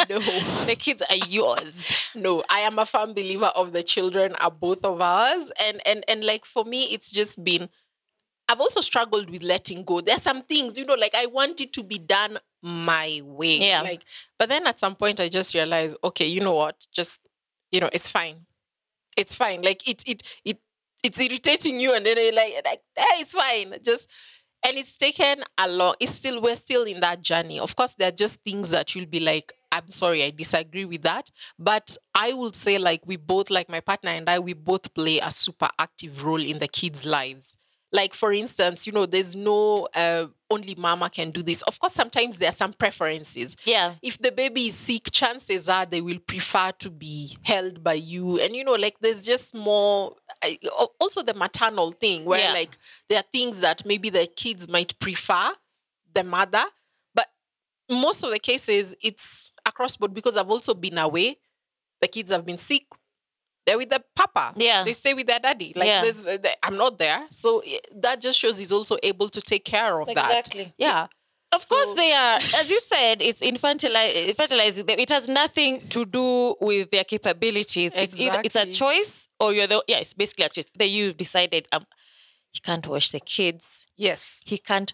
[0.09, 0.19] No.
[0.67, 2.07] the kids are yours.
[2.15, 6.05] no i am a firm believer of the children are both of ours and and
[6.09, 7.69] and like for me it's just been
[8.49, 11.73] i've also struggled with letting go there's some things you know like i want it
[11.73, 13.83] to be done my way Yeah.
[13.83, 14.05] like
[14.39, 17.21] but then at some point i just realized okay you know what just
[17.71, 18.47] you know it's fine
[19.17, 20.59] it's fine like it it it
[21.03, 24.09] it's irritating you and then you're like like hey, it's fine just
[24.64, 27.59] and it's taken a long it's still we're still in that journey.
[27.59, 31.03] Of course there are just things that you'll be like i'm sorry i disagree with
[31.03, 31.31] that.
[31.59, 35.18] But i would say like we both like my partner and i we both play
[35.20, 37.57] a super active role in the kids lives
[37.92, 41.92] like for instance you know there's no uh, only mama can do this of course
[41.92, 43.94] sometimes there are some preferences Yeah.
[44.03, 48.38] if the baby is sick, chances are they will prefer to be held by you.
[48.40, 50.16] And you know, like there's just more.
[50.42, 50.59] I-
[51.00, 52.53] Also, the maternal thing where Yeah.
[52.53, 52.76] like
[53.09, 55.53] there are things that maybe the kids might prefer
[56.14, 56.64] the mother,
[57.14, 57.29] but
[57.88, 61.38] most of the cases it's across board because I've also been away.
[62.00, 62.85] The kids have been sick.
[63.66, 64.55] They're with the papa.
[64.57, 64.85] Yeah.
[64.85, 65.73] They stay with their daddy.
[65.77, 66.03] Like Yeah.
[66.03, 66.27] this,
[66.62, 70.07] I'm not there, so eh, that just shows he's also able to take care of
[70.09, 70.16] that.
[70.49, 70.75] Exactly.
[70.79, 71.07] Yeah.
[71.53, 72.37] Of course, they are.
[72.57, 74.99] As you said, it's infantili- infantilizing them.
[75.01, 77.90] It has nothing to do with their capabilities.
[77.96, 79.99] It's either it's a choice or you're the yeah.
[79.99, 80.66] It's basically a choice.
[80.77, 81.66] That you've decided.
[81.73, 81.83] Um,
[82.53, 83.87] he can't wash the kids.
[83.96, 84.40] Yes.
[84.46, 84.92] He can't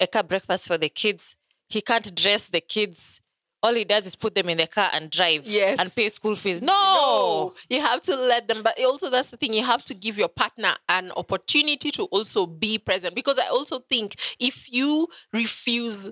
[0.00, 1.34] make a breakfast for the kids.
[1.68, 3.20] He can't dress the kids.
[3.62, 5.46] All he does is put them in the car and drive.
[5.46, 5.80] Yes.
[5.80, 6.62] And pay school fees.
[6.62, 6.72] No.
[6.72, 8.62] No, you have to let them.
[8.62, 9.52] But also, that's the thing.
[9.52, 13.14] You have to give your partner an opportunity to also be present.
[13.14, 16.08] Because I also think if you refuse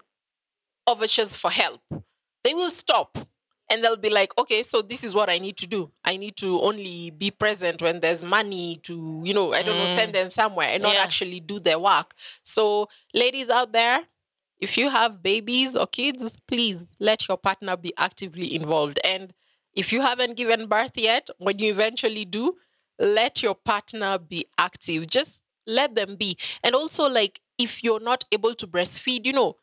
[0.86, 1.80] overtures for help,
[2.42, 3.16] they will stop
[3.70, 5.90] and they'll be like, okay, so this is what I need to do.
[6.04, 9.86] I need to only be present when there's money to, you know, I don't know,
[9.86, 10.14] send mm.
[10.14, 11.02] them somewhere and not Yeah.
[11.02, 12.14] actually do their work.
[12.44, 14.02] So, ladies out there,
[14.60, 18.98] if you have babies or kids, please let your partner be actively involved.
[19.04, 19.32] And
[19.74, 22.56] if you haven't given birth yet, when you eventually do,
[22.98, 25.06] let your partner be active.
[25.06, 26.38] Just let them be.
[26.64, 29.56] And also, like, if you're not able to breastfeed, you know,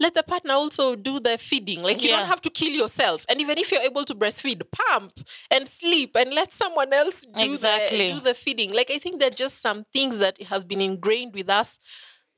[0.00, 1.82] let the partner also do the feeding.
[1.82, 2.18] Like, you Yeah.
[2.18, 3.24] don't have to kill yourself.
[3.28, 5.12] And even if you're able to breastfeed, pump
[5.50, 8.08] and sleep and let someone else do, Exactly.
[8.08, 8.72] the, do the feeding.
[8.72, 11.78] Like, I think there are just some things that have been ingrained with us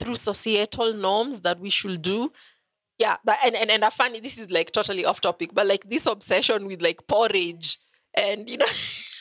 [0.00, 2.32] through societal norms that we should do.
[2.98, 4.20] Yeah, that, and, and and I funny.
[4.20, 7.78] This is like totally off topic, but like this obsession with like porridge,
[8.16, 8.66] and you know,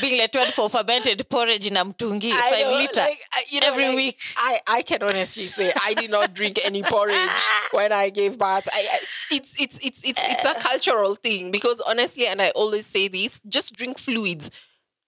[0.00, 3.00] Being lettered for fermented porridge in a mtungi, I five know, liter.
[3.00, 3.18] like,
[3.50, 4.18] you know, every like, week.
[4.36, 7.28] I I can honestly say I did not drink any porridge
[7.72, 8.68] when I gave birth.
[8.72, 8.98] I, I
[9.34, 10.60] it's it's it's it's it's a eh.
[10.60, 14.50] cultural thing because honestly, and I always say this: just drink fluids.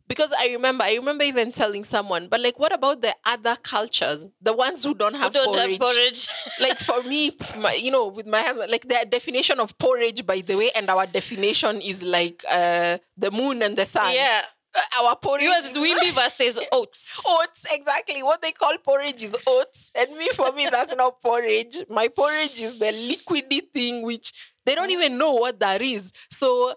[0.09, 4.27] Because I remember, I remember even telling someone, but like, what about the other cultures,
[4.41, 5.71] the ones who don't have Who don't porridge?
[5.73, 6.29] have porridge.
[6.61, 10.41] like for me, my, you know, with my husband, like their definition of porridge, by
[10.41, 14.15] the way, and our definition is like uh, the moon and the sun.
[14.15, 14.43] yeah.
[14.75, 17.19] Uh, our porridge Yours Wimbi versus oats.
[17.27, 17.65] oats.
[17.73, 21.79] Exactly what they call porridge is oats, and me for me that's not porridge.
[21.89, 24.31] My porridge is the liquidy thing which
[24.67, 26.13] they don't even know what that is.
[26.31, 26.75] So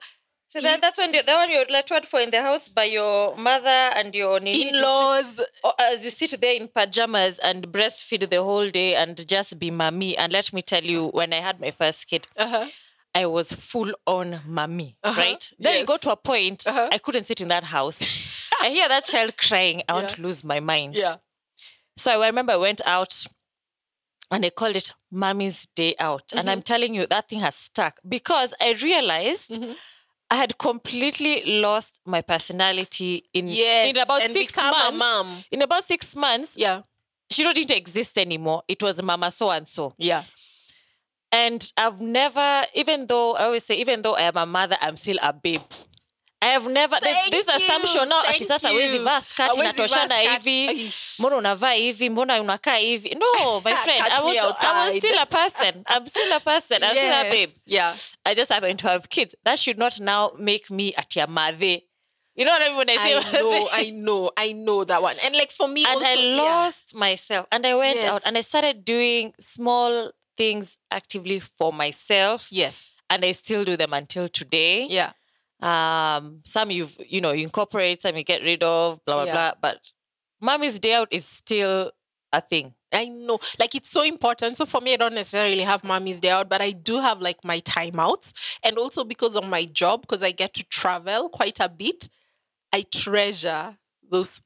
[0.52, 3.38] So that, that's when the, that one you're lettered for in the house by your
[3.38, 8.70] mother and your in-laws, or as you sit there in pajamas and breastfeed the whole
[8.70, 10.18] day and just be mommy.
[10.18, 12.68] And let me tell you, when I had my first kid, uh-huh.
[13.16, 15.22] I was full on mommy, Uh-huh.
[15.22, 15.52] right?
[15.58, 16.02] Then it got Yes.
[16.02, 16.90] to a point Uh-huh.
[16.92, 18.02] I couldn't sit in that house.
[18.62, 19.84] I hear that child crying.
[19.88, 20.96] I want to lose my mind.
[20.96, 21.16] yeah,
[21.98, 23.26] So I remember I went out
[24.30, 26.34] and they called it Mommy's Day Out.
[26.34, 26.50] And Mm-hmm.
[26.50, 29.76] I'm telling you, that thing has stuck because I realized Mhm.
[30.32, 35.46] I had completely lost my personality in, yes, in about six months.
[35.52, 36.84] In about six months, Yeah,
[37.30, 38.64] she didn't exist anymore.
[38.70, 39.94] It was Mama so and so.
[39.98, 40.24] yeah,
[41.34, 44.96] And I've never, even though I always say, even though I am a mother, I'm
[44.98, 45.62] still a babe.
[46.44, 49.04] I have never this, Thank this you, assumption now ati sasa you.
[49.04, 50.68] vaa skati Hawezi vaa inatoshana skati.
[50.68, 50.94] hivi.
[51.20, 52.10] Mbona unavaa hivi?
[52.10, 53.10] Mbona unakaa hivi?
[53.10, 55.84] No my friend I was, I was still a person.
[55.88, 56.84] I'm still a person.
[56.84, 57.50] I'm still a babe.
[57.66, 59.36] Yeah, I just happen to have kids.
[59.44, 61.78] That should not now make me ati a mother.
[62.36, 63.68] You know what I mean when I say I know.
[63.72, 65.16] I know, I know that one.
[65.26, 66.42] And like for me, and also, I yeah.
[66.42, 67.46] lost myself.
[67.52, 72.48] And I went out and I started doing small things actively for myself.
[72.50, 74.88] Yes, and I still do them until today.
[74.90, 75.12] yeah,
[75.62, 79.34] Um, some you've you know you incorporate, some you get rid of, blah blah Yeah.
[79.34, 79.54] blah.
[79.62, 79.80] But
[80.42, 81.92] mommy's day out is still
[82.34, 82.74] a thing.
[82.94, 83.40] I know.
[83.60, 84.58] Like it's so important.
[84.58, 87.44] So for me, I don't necessarily have mommy's day out, but I do have like
[87.44, 88.34] my timeouts.
[88.64, 92.10] And also because of my job, because I get to travel quite a bit,
[92.74, 93.78] I treasure
[94.10, 94.42] those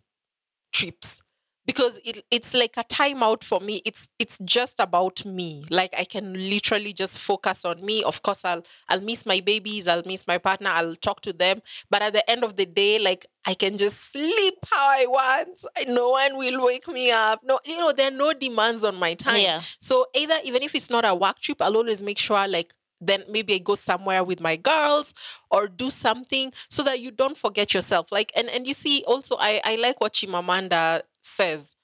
[0.72, 1.22] trips.
[1.66, 3.82] Because it, it's like a timeout for me.
[3.86, 5.64] It's it's just about me.
[5.70, 8.04] Like I can literally just focus on me.
[8.04, 11.62] Of course, I'll I'll miss my babies, I'll miss my partner, I'll talk to them.
[11.90, 15.66] But at the end of the day, like I can just sleep how I want.
[15.88, 17.42] No one will wake me up.
[17.44, 19.42] No, you know, there are no demands on my time.
[19.42, 19.62] Yeah.
[19.80, 23.24] So either even if it's not a work trip, I'll always make sure like then
[23.30, 25.14] maybe I go somewhere with my girls
[25.52, 28.12] or do something so that you don't forget yourself.
[28.12, 31.76] Like and and you see also I I like what Chimamanda says.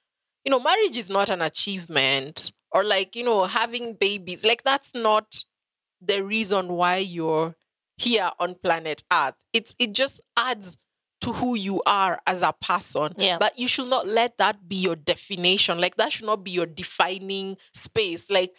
[0.45, 4.43] You know, marriage is not an achievement or like, you know, having babies.
[4.43, 5.45] Like that's not
[6.01, 7.55] the reason why you're
[7.97, 9.35] here on planet Earth.
[9.53, 10.77] It's it just adds
[11.21, 13.13] to who you are as a person.
[13.17, 13.37] Yeah.
[13.37, 15.79] But you should not let that be your definition.
[15.79, 18.29] Like that should not be your defining space.
[18.29, 18.53] Like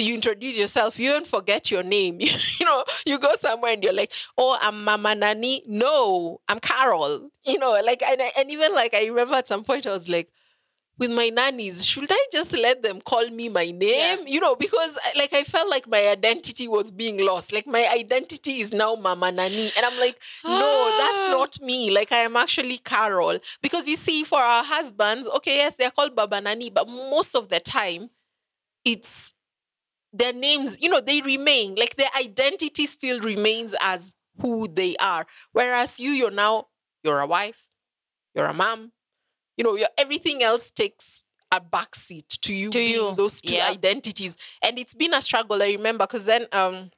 [0.00, 2.18] you introduce yourself, you don't forget your name.
[2.20, 5.62] you know, you go somewhere and you're like, oh, I'm Mama Nani.
[5.66, 7.30] No, I'm Carol.
[7.44, 10.30] You know, like, and, and even like, I remember at some point I was like,
[10.98, 14.26] with my nannies, should I just let them call me my name?
[14.26, 17.54] You know, because like I felt like my identity was being lost.
[17.54, 19.70] Like my identity is now Mama Nani.
[19.78, 21.28] And I'm like, no, that's Ah.
[21.30, 21.90] not me.
[21.90, 23.38] Like I am actually Carol.
[23.62, 27.48] Because you see, for our husbands, okay, yes, they're called Baba Nani, but most of
[27.48, 28.10] the time,
[28.84, 29.32] it's
[30.12, 31.74] their names, you know, they remain.
[31.74, 35.26] Like their identity still remains as who they are.
[35.52, 36.68] Whereas you, you're now,
[37.04, 37.66] you're a wife,
[38.34, 38.92] you're a mom,
[39.56, 43.54] you know, your everything else takes a backseat to you To being you, those two
[43.54, 43.68] yeah.
[43.68, 44.36] identities.
[44.62, 46.90] And it's been a struggle, I remember, because then um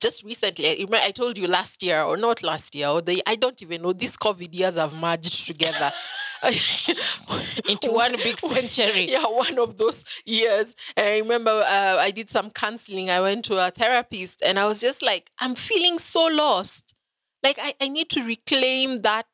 [0.00, 3.22] just recently, I, remember I told you last year or not last year, or the
[3.26, 3.92] I don't even know.
[3.92, 5.92] These COVID years have merged together
[7.68, 9.10] Into one big century.
[9.10, 10.74] Yeah, one of those years.
[10.96, 13.10] And I remember uh, I did some counseling.
[13.10, 16.94] I went to a therapist, and I was just like, I'm feeling so lost.
[17.42, 19.26] Like I, I need to reclaim that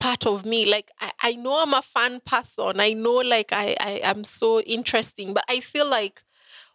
[0.00, 0.64] part of me.
[0.66, 2.80] Like I, I know I'm a fun person.
[2.80, 6.22] I know like I, I am so interesting, but I feel like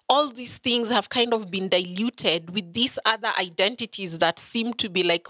[0.10, 4.90] all these things have kind of been diluted with these other identities that seem to
[4.90, 5.28] be like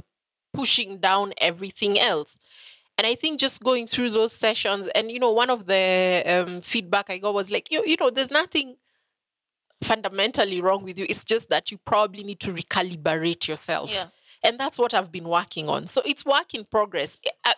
[0.53, 2.37] pushing down everything else.
[2.97, 6.61] And I think just going through those sessions, and you know, one of the um,
[6.61, 8.75] feedback I got was like, you, you know, there's nothing
[9.83, 11.05] fundamentally wrong with you.
[11.09, 13.91] It's just that you probably need to recalibrate yourself.
[13.91, 14.05] Yeah.
[14.43, 15.87] And that's what I've been working on.
[15.87, 17.17] So it's work in progress.
[17.43, 17.55] I,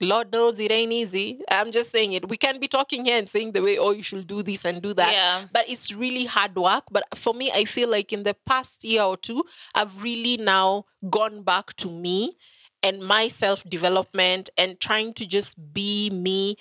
[0.00, 1.40] Lord knows it ain't easy.
[1.50, 2.28] I'm just saying it.
[2.28, 4.80] We can be talking here and saying the way, oh, you should do this and
[4.80, 5.12] do that.
[5.12, 5.42] Yeah.
[5.52, 6.84] But it's really hard work.
[6.90, 10.86] But for me, I feel like in the past year or two, I've really now
[11.10, 12.36] gone back to me
[12.82, 16.56] and my self development and trying to just be me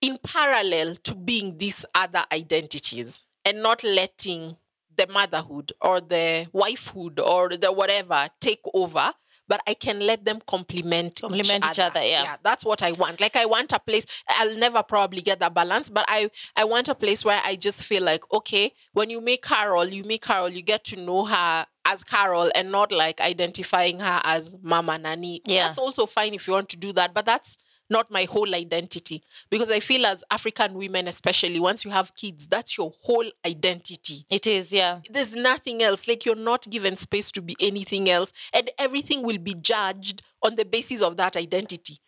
[0.00, 4.56] in parallel to being these other identities and not letting
[4.96, 9.12] the motherhood or the wifehood or the whatever take over
[9.48, 12.36] but I can let them complement Complement each other, yeah.
[12.42, 13.20] that's what I want.
[13.20, 14.06] Like I want a place.
[14.28, 17.82] I'll never probably get that balance, but I I want a place where I just
[17.84, 21.66] feel like okay, when you meet Carol, you meet Carol, you get to know her
[21.84, 25.42] as Carol and not like identifying her as Mama Nani.
[25.46, 25.66] Yeah.
[25.66, 27.58] That's also fine if you want to do that, but that's
[27.90, 32.46] not my whole identity because I feel as African women, especially once you have kids,
[32.46, 35.00] that's your whole identity It is, yeah.
[35.10, 36.08] there's nothing else.
[36.08, 40.56] Like you're not given space to be anything else, and everything will be judged on
[40.56, 41.98] the basis of that identity.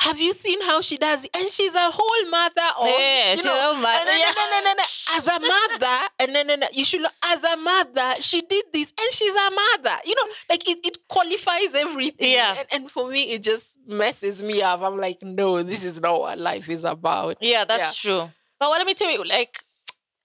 [0.00, 1.30] Have you seen how she does it?
[1.36, 4.32] And she's a whole mother of Yeah, you she's know, a mother, yeah.
[4.34, 4.84] no, no, no.
[5.12, 8.94] As a mother, and then no, no, you should as a mother, she did this,
[8.98, 9.96] and she's a mother.
[10.06, 12.32] You know, like it, it qualifies everything.
[12.32, 12.56] Yeah.
[12.58, 14.80] And, and for me, it just messes me up.
[14.80, 17.36] I'm like, no, this is not what life is about.
[17.42, 18.30] Yeah, that's true.
[18.58, 19.62] But what let me tell you, like,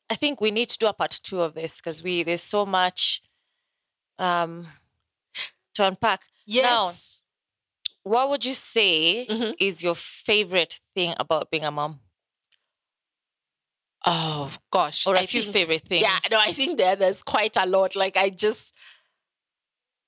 [0.10, 2.66] I think we need to do a part two of this because we there's so
[2.66, 3.22] much
[4.20, 4.68] um
[5.74, 6.22] to unpack.
[6.48, 7.15] Now, Yes.
[8.06, 9.56] What would you say Mhm.
[9.60, 12.00] is your favorite thing about being a mom?
[14.06, 15.08] Oh gosh.
[15.08, 16.04] Or a I few think- favorite things?
[16.04, 17.96] Yeah, no, I think there there's quite a lot.
[17.96, 18.74] Like I just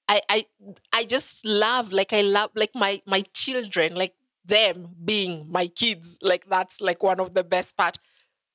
[0.07, 0.45] I I
[0.93, 4.13] I just love like I love like my my children, like
[4.45, 6.17] them being my kids.
[6.21, 7.97] Like that's like one of the best part.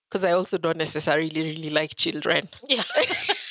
[0.09, 2.49] Because I also don't necessarily really like children.
[2.69, 2.83] Yeah.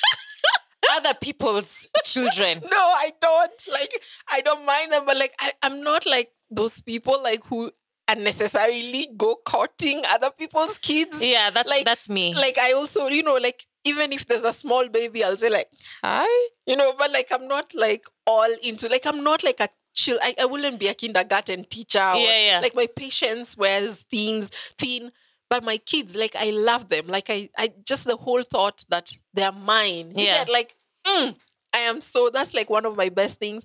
[1.04, 2.60] Other people's children.
[2.70, 3.62] No, I don't.
[3.72, 7.70] Like I don't mind them, but like I, I'm not like those people like who
[8.08, 11.22] unnecessarily go courting other people's kids.
[11.22, 12.34] Yeah, that's Like- that's me.
[12.34, 15.68] like I also, you know, like even if there's a small baby, I'll say like,
[16.04, 19.68] hi, you know, but like I'm not like all into like I'm not like a
[19.94, 20.18] chill.
[20.22, 21.98] I, I wouldn't be a kindergarten teacher.
[21.98, 22.60] Or, Yeah, yeah.
[22.60, 25.10] Like my patience wears things thin.
[25.50, 27.08] But my kids, like I love them.
[27.08, 30.12] Like I, I just the whole thought that they're mine.
[30.16, 30.38] Yeah.
[30.44, 31.36] get, like, mm,
[31.74, 33.64] I am so that's like one of my best things.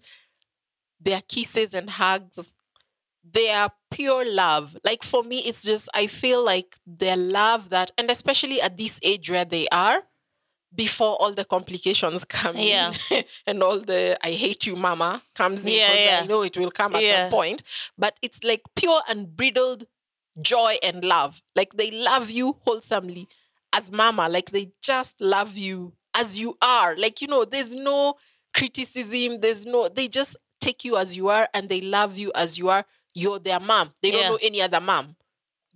[1.00, 2.52] Their kisses and hugs
[3.30, 4.78] they are pure love.
[4.86, 9.02] Like for me, it's just I feel like their love that, and especially at this
[9.04, 10.04] age where they are,
[10.74, 12.94] before all the complications come Yeah.
[13.12, 15.74] in, and all the "I hate you, mama" comes in.
[15.74, 16.22] Yeah, 'cause yeah.
[16.24, 17.26] I know it will come at Yeah.
[17.26, 17.64] some point.
[17.98, 19.88] But it's like pure unbridled
[20.42, 21.42] joy and love.
[21.56, 23.28] Like they love you wholesomely
[23.74, 24.30] as mama.
[24.30, 26.96] Like they just love you as you are.
[26.98, 28.16] Like you know, there's no
[28.54, 29.40] criticism.
[29.40, 29.88] There's no.
[29.88, 32.86] They just take you as you are, and they love you as you are.
[33.14, 33.94] You're their mom.
[34.02, 35.16] They don't know any other mom.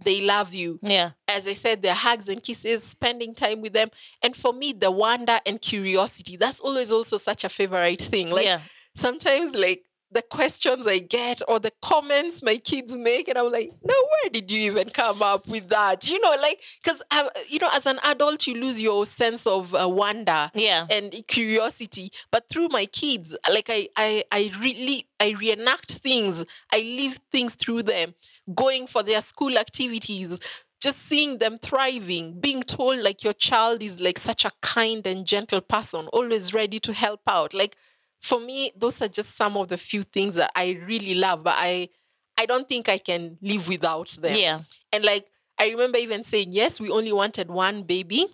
[0.04, 1.12] They love you yeah.
[1.28, 3.90] as I said, their hugs and kisses, spending time with them.
[4.24, 8.30] And for me, the wonder and curiosity, that's always also such a favorite thing.
[8.32, 8.62] Like yeah.
[8.96, 13.72] sometimes like the questions I get or the comments my kids make, and I'm like,
[13.84, 16.10] no, where did you even come up with that?
[16.10, 19.74] You know, like because I've you know, as an adult, you lose your sense of
[19.74, 20.88] uh, wonder Yeah.
[20.90, 26.44] and curiosity but through my kids like I, I i really i reenact things
[26.74, 28.14] i live things through them
[28.54, 30.40] going for their school activities
[30.82, 35.26] just seeing them thriving being told like your child is like such a kind and
[35.26, 37.76] gentle person always ready to help out like
[38.22, 41.56] for me those are just some of the few things that i really love but
[41.58, 41.90] i
[42.38, 44.62] i don't think i can live without them Yeah.
[44.94, 45.28] and like
[45.60, 48.26] I remember even saying, yes, we only wanted one baby.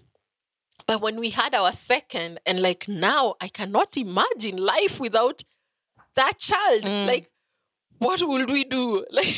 [0.85, 5.43] But when we had our second, and like now I cannot imagine life without
[6.15, 6.83] that child.
[6.83, 7.05] Mm.
[7.05, 7.29] Like,
[7.97, 9.05] what would we do?
[9.11, 9.35] Like,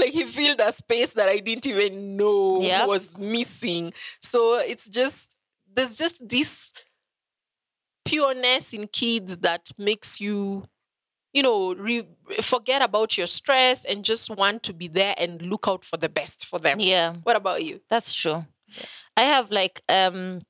[0.00, 2.88] like he filled a space that I didn't even know Yep.
[2.88, 3.92] was missing.
[4.20, 5.38] So it's just
[5.72, 6.72] there's just this
[8.10, 10.64] pureness in kids that makes you
[11.32, 12.08] you know re-
[12.40, 16.08] forget about your stress and just want to be there and look out for the
[16.08, 17.14] best for them Yeah.
[17.22, 18.44] what about you That's true.
[19.16, 20.42] I have like um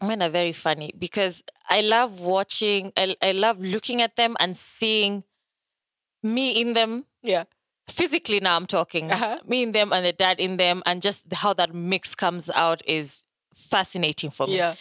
[0.00, 4.56] men are very funny because I love watching I, I love looking at them and
[4.56, 5.24] seeing
[6.22, 7.44] me in them yeah
[7.90, 9.10] physically now I'm talking.
[9.10, 9.38] Uh-huh.
[9.46, 12.82] Me in them and the dad in them and just how that mix comes out
[12.86, 13.24] is
[13.54, 14.56] fascinating for me.
[14.56, 14.74] yeah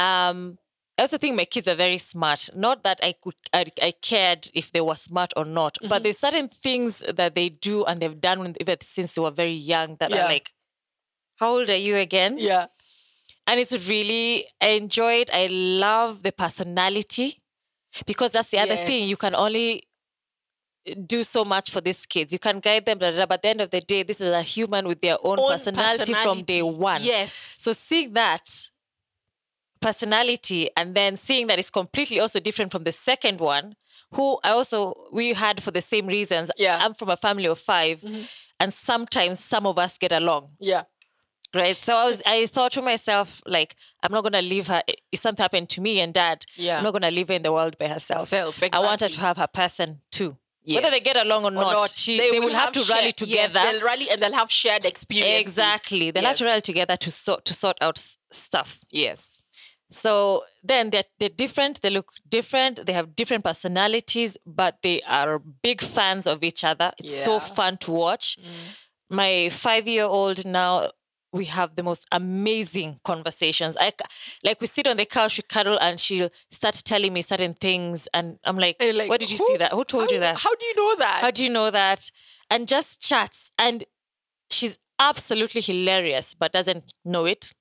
[0.00, 0.58] Um
[0.98, 2.50] I also think my kids are very smart.
[2.54, 5.88] Not that I could, I, I cared if they were smart or not, Mm-hmm.
[5.88, 9.30] but there's certain things that they do and they've done when, even since they were
[9.30, 10.26] very young that Yeah.
[10.26, 10.52] are like,
[11.38, 12.36] how old are you again?
[12.38, 12.66] Yeah.
[13.46, 15.30] And it's really, I enjoy it.
[15.32, 17.40] I love the personality
[18.04, 19.08] because that's the other thing.
[19.08, 19.84] You can only
[21.06, 22.30] do so much for these kids.
[22.32, 24.20] You can guide them, blah, blah, blah, but at the end of the day, this
[24.20, 27.02] is a human with their own, Own personality, from day one.
[27.02, 27.32] Yes.
[27.58, 28.69] So seeing that
[29.80, 33.76] personality and then seeing that it's completely also different from the second one,
[34.12, 36.50] who I also we had for the same reasons.
[36.56, 36.78] Yeah.
[36.82, 38.22] I'm from a family of 5 mm-hmm.
[38.58, 40.50] and sometimes some of us get along.
[40.58, 40.82] Yeah.
[41.52, 41.76] Right.
[41.76, 45.42] So I was I thought to myself, like, I'm not gonna leave her if something
[45.42, 46.78] happened to me and dad, Yeah.
[46.78, 48.28] I'm not gonna leave her in the world by herself.
[48.28, 50.36] Self, I want her to have her person too.
[50.66, 53.16] Whether they get along or, Or not, not, she, they, will have, to rally shared-
[53.16, 53.58] together.
[53.58, 55.40] Yes, they'll rally and they'll have shared experiences.
[55.40, 56.10] exactly.
[56.12, 58.78] They'll have to rally together to sort to sort out s- stuff.
[58.90, 59.39] Yes.
[59.90, 65.38] So then they're, they're different, they look different, they have different personalities, but they are
[65.38, 66.92] big fans of each other.
[66.98, 68.38] It's so fun to watch.
[68.40, 68.44] Mm.
[69.10, 70.90] My five year old now,
[71.32, 73.76] we have the most amazing conversations.
[73.78, 73.92] I,
[74.42, 78.08] like we sit on the couch, we cuddle, and she'll start telling me certain things.
[78.12, 79.72] And I'm like, And like, Where did you "Who- see that?
[79.72, 80.38] Who told how, you that?
[80.40, 81.20] How do you know that?
[81.20, 82.10] How do you know that?
[82.50, 83.52] And just chats.
[83.58, 83.84] And
[84.50, 87.54] she's absolutely hilarious, but doesn't know it.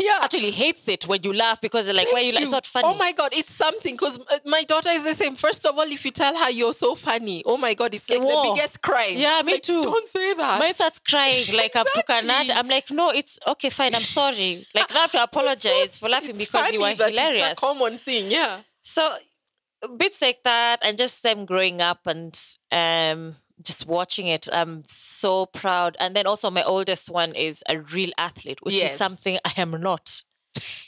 [0.00, 0.18] Yeah.
[0.22, 2.42] Actually hates it when you laugh because they're like, why Thank you laugh?
[2.42, 2.88] It's not funny.
[2.88, 5.36] Oh my god, it's something because my daughter is the same.
[5.36, 8.20] First of all, if you tell her you're so funny, oh my god, it's like
[8.20, 8.42] Whoa.
[8.42, 9.16] the biggest crime.
[9.16, 9.82] Yeah, me Like, too.
[9.82, 10.58] Don't say that.
[10.60, 12.24] Mine starts crying like I've took an.
[12.24, 12.52] Exactly.
[12.52, 13.94] I'm like, no, it's okay, fine.
[13.94, 14.64] I'm sorry.
[14.74, 17.52] Like, I have to apologize for laughing because you are hilarious.
[17.52, 18.30] It's a common thing.
[18.30, 18.60] Yeah.
[18.82, 19.14] So
[19.96, 22.38] bits like that, and just them growing up and
[22.72, 23.36] um,
[23.66, 24.48] just watching it.
[24.52, 25.96] I'm so proud.
[26.00, 29.72] And then also my oldest one is a real athlete, which is something I am
[29.80, 30.22] not.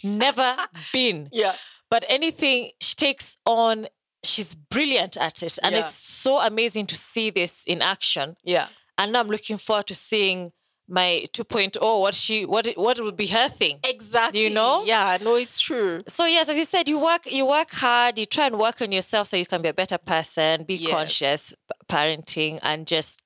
[0.02, 0.56] Never
[0.92, 1.28] been.
[1.32, 1.54] Yeah.
[1.90, 3.88] But anything she takes on,
[4.24, 5.80] she's brilliant at it, and Yeah.
[5.86, 8.36] it's so amazing to see this in action.
[8.44, 8.68] Yeah.
[9.00, 10.52] and I'm looking forward to seeing
[10.90, 14.42] my 2.0 what she what what will be her thing Exactly.
[14.42, 14.84] You know?
[14.84, 15.18] Yeah.
[15.20, 16.02] No, it's true.
[16.08, 18.90] so yes as you said you work you work hard you try and work on
[18.90, 20.90] yourself so you can be a better person be Yes.
[20.92, 21.54] conscious
[21.88, 23.20] parenting and just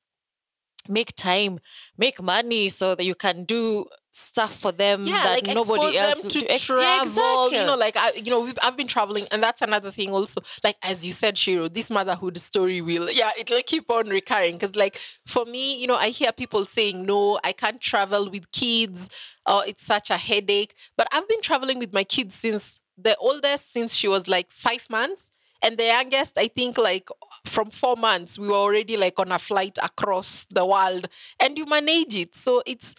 [0.89, 1.61] make time
[1.97, 6.23] make money so that you can do stuff for them yeah, that like nobody else
[6.23, 6.47] to do.
[6.49, 6.83] Ex- travel.
[6.83, 7.59] yeah, exactly.
[7.59, 10.11] You know, like I, you know, we've, I've been traveling, and that's another thing.
[10.11, 14.55] Also, like as you said, Shiro, this motherhood story will, yeah, it'll keep on recurring.
[14.55, 18.51] Because, like for me, you know, I hear people saying, "No, I can't travel with
[18.53, 19.09] kids,"
[19.47, 23.73] or "It's such a headache." But I've been traveling with my kids since the oldest,
[23.73, 25.31] since she was like five months.
[25.65, 27.09] And the youngest, I think, like
[27.45, 31.09] from four months, we were already like on a flight across the world,
[31.39, 32.35] and you manage it.
[32.35, 32.97] So it's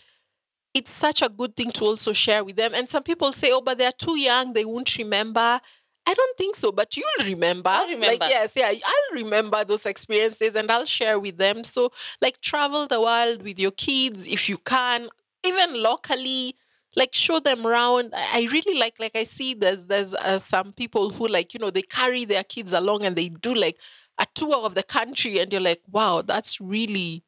[0.74, 2.74] it's such a good thing to also share with them.
[2.74, 5.60] And some people say, oh, but they're too young, they won't remember.
[6.06, 7.70] I don't think so, but you'll remember.
[7.70, 8.08] I'll remember.
[8.08, 11.64] Like, yes, yeah, I'll remember those experiences and I'll share with them.
[11.64, 15.10] So, like, travel the world with your kids if you can,
[15.44, 16.56] even locally.
[16.96, 18.14] Like show them around.
[18.16, 19.00] I really like.
[19.00, 22.44] Like I see, there's there's uh, some people who like you know they carry their
[22.44, 23.80] kids along and they do like
[24.20, 27.24] a tour of the country, and you're like, wow, that's really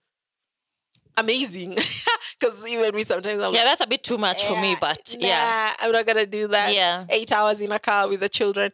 [1.17, 1.77] amazing.
[2.39, 4.77] Because even me sometimes I'm yeah like, that's a bit too much for me "Eh,
[4.79, 6.73] but nah, yeah I'm not gonna do that.
[6.73, 7.05] Yeah.
[7.09, 8.71] eight hours in a car with the children,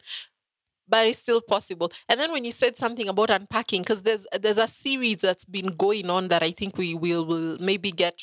[0.88, 1.90] but it's still possible.
[2.08, 5.76] And then when you said something about unpacking, because there's there's a series that's been
[5.76, 8.18] going on that I think we will will maybe get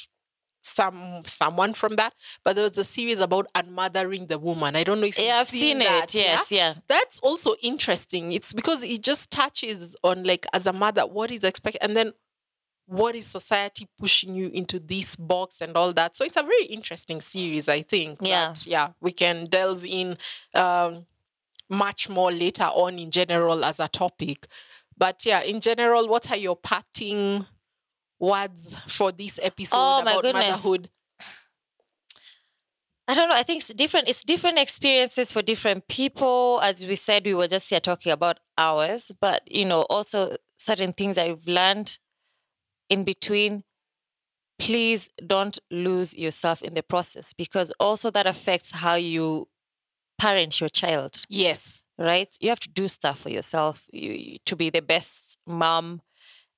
[0.62, 2.14] some someone from that.
[2.44, 4.76] But there was a series about unmothering the woman.
[4.76, 8.34] I don't know if yeah I've seen, that, it yes yeah that's also interesting.
[8.34, 12.14] It's because it just touches on like as a mother, what is expected, and then
[12.90, 16.16] what is society pushing you into this box and all that.
[16.16, 18.20] So it's a very interesting series, I think.
[18.22, 18.48] Yeah.
[18.50, 20.18] that, yeah, we can delve in
[20.56, 21.06] um,
[21.70, 24.48] much more later on in general as a topic.
[24.98, 27.46] But yeah, in general, what are your parting
[28.20, 30.64] words for this episode Oh, my about goodness.
[30.64, 30.90] motherhood?
[33.08, 33.36] I don't know.
[33.36, 34.08] I think it's different.
[34.08, 36.60] It's different experiences for different people.
[36.62, 40.94] As we said, we were just here talking about ours, but you know, also certain
[40.94, 41.98] things I've learned
[42.90, 43.64] in between.
[44.60, 49.48] Please don't lose yourself in the process because also that affects how you
[50.20, 51.82] parent your child Yes.
[51.98, 52.36] right?
[52.42, 56.02] You have to do stuff for yourself you, to be the best mom.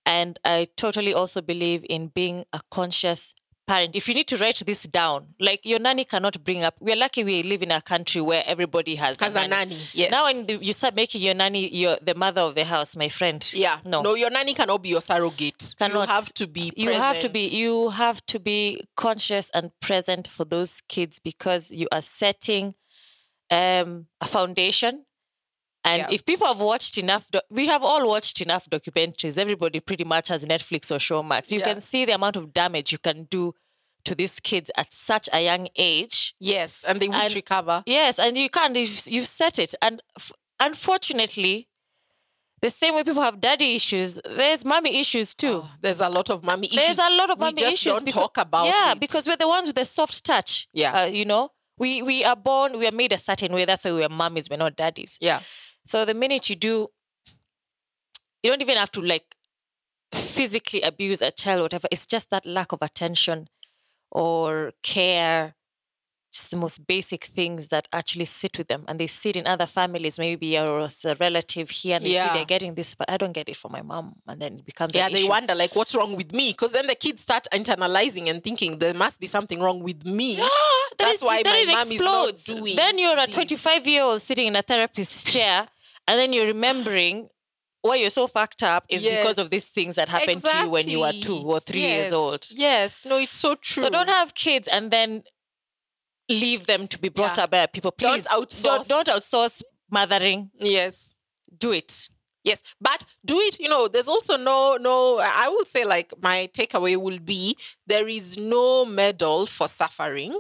[0.06, 3.34] And I totally also believe in being a conscious
[3.72, 3.96] parent.
[3.96, 6.76] If you need to write this down, like your nanny cannot bring up.
[6.80, 10.12] We're lucky we live in a country where everybody has, As a nanny, yes.
[10.12, 13.42] Now, when you start making your nanny your the mother of the house, my friend.
[13.54, 15.76] yeah, no, no, your nanny cannot be your surrogate.
[15.80, 16.08] Cannot.
[16.08, 16.72] You have to be.
[16.76, 21.72] you have to be you have to be conscious and present for those kids because
[21.72, 22.76] you are setting
[23.50, 25.06] um, a foundation.
[25.84, 26.08] And Yeah.
[26.12, 29.38] if people have watched enough, doc- we have all watched enough documentaries.
[29.38, 31.52] Everybody pretty much has Netflix or Showmax.
[31.52, 31.66] You Yeah.
[31.66, 33.56] can see the amount of damage you can do
[34.06, 36.34] to these kids at such a young age.
[36.40, 37.84] Yes, and they would And- recover.
[37.86, 38.76] Yes, and you can't.
[38.76, 41.68] You've, you've set it, and f- unfortunately,
[42.62, 45.62] the same way people have daddy issues, there's mommy issues too.
[45.64, 46.84] Oh, there's a lot of mommy issues.
[46.86, 47.94] There's a lot of we mommy just issues.
[47.94, 49.00] don't becau- talk about yeah, it.
[49.00, 50.68] because we're the ones with the soft touch.
[50.74, 51.02] Yeah.
[51.02, 51.50] uh, you know,
[51.80, 53.66] we we are born, we are made a certain way.
[53.66, 55.18] That's why we're mummies, we're not daddies.
[55.20, 55.40] yeah,
[55.86, 56.90] So the minute you do,
[58.44, 59.36] you don't even have to like
[60.14, 61.88] physically abuse a child, whatever.
[61.92, 63.48] It's just that lack of attention
[64.12, 65.56] or care.
[66.34, 69.66] Just the most basic things that actually sit with them, and they sit in other
[69.66, 72.30] families, maybe or a relative here, and they Yeah.
[72.30, 74.66] see they're getting this, but I don't get it from my mom, and then it
[74.66, 75.10] becomes yeah.
[75.10, 75.28] They issue.
[75.28, 76.52] wonder like, what's wrong with me?
[76.52, 80.38] Because then the kids start internalizing and thinking there must be something wrong with me.
[80.98, 82.44] That That's is- why my it mom is not explodes.
[82.46, 85.68] doing Then you're a 25 year old sitting in a therapist's chair,
[86.08, 87.30] and then you're remembering
[87.82, 90.88] why you're so fucked up is because of these things that happened to you when
[90.88, 92.46] you were two or three years old.
[92.52, 93.84] Yes, no, it's so true.
[93.84, 95.24] So don't have kids and then
[96.30, 97.44] leave them to be brought Yeah.
[97.46, 97.94] up by people.
[97.98, 98.88] Don't Please outsource.
[98.88, 100.52] Don't, don't outsource mothering.
[100.60, 101.16] yes.
[101.58, 102.10] Do it.
[102.44, 103.60] Yes, but do it.
[103.60, 105.20] You know, there's also no no.
[105.20, 107.56] I will say like my takeaway will be
[107.86, 110.40] there is no medal for suffering.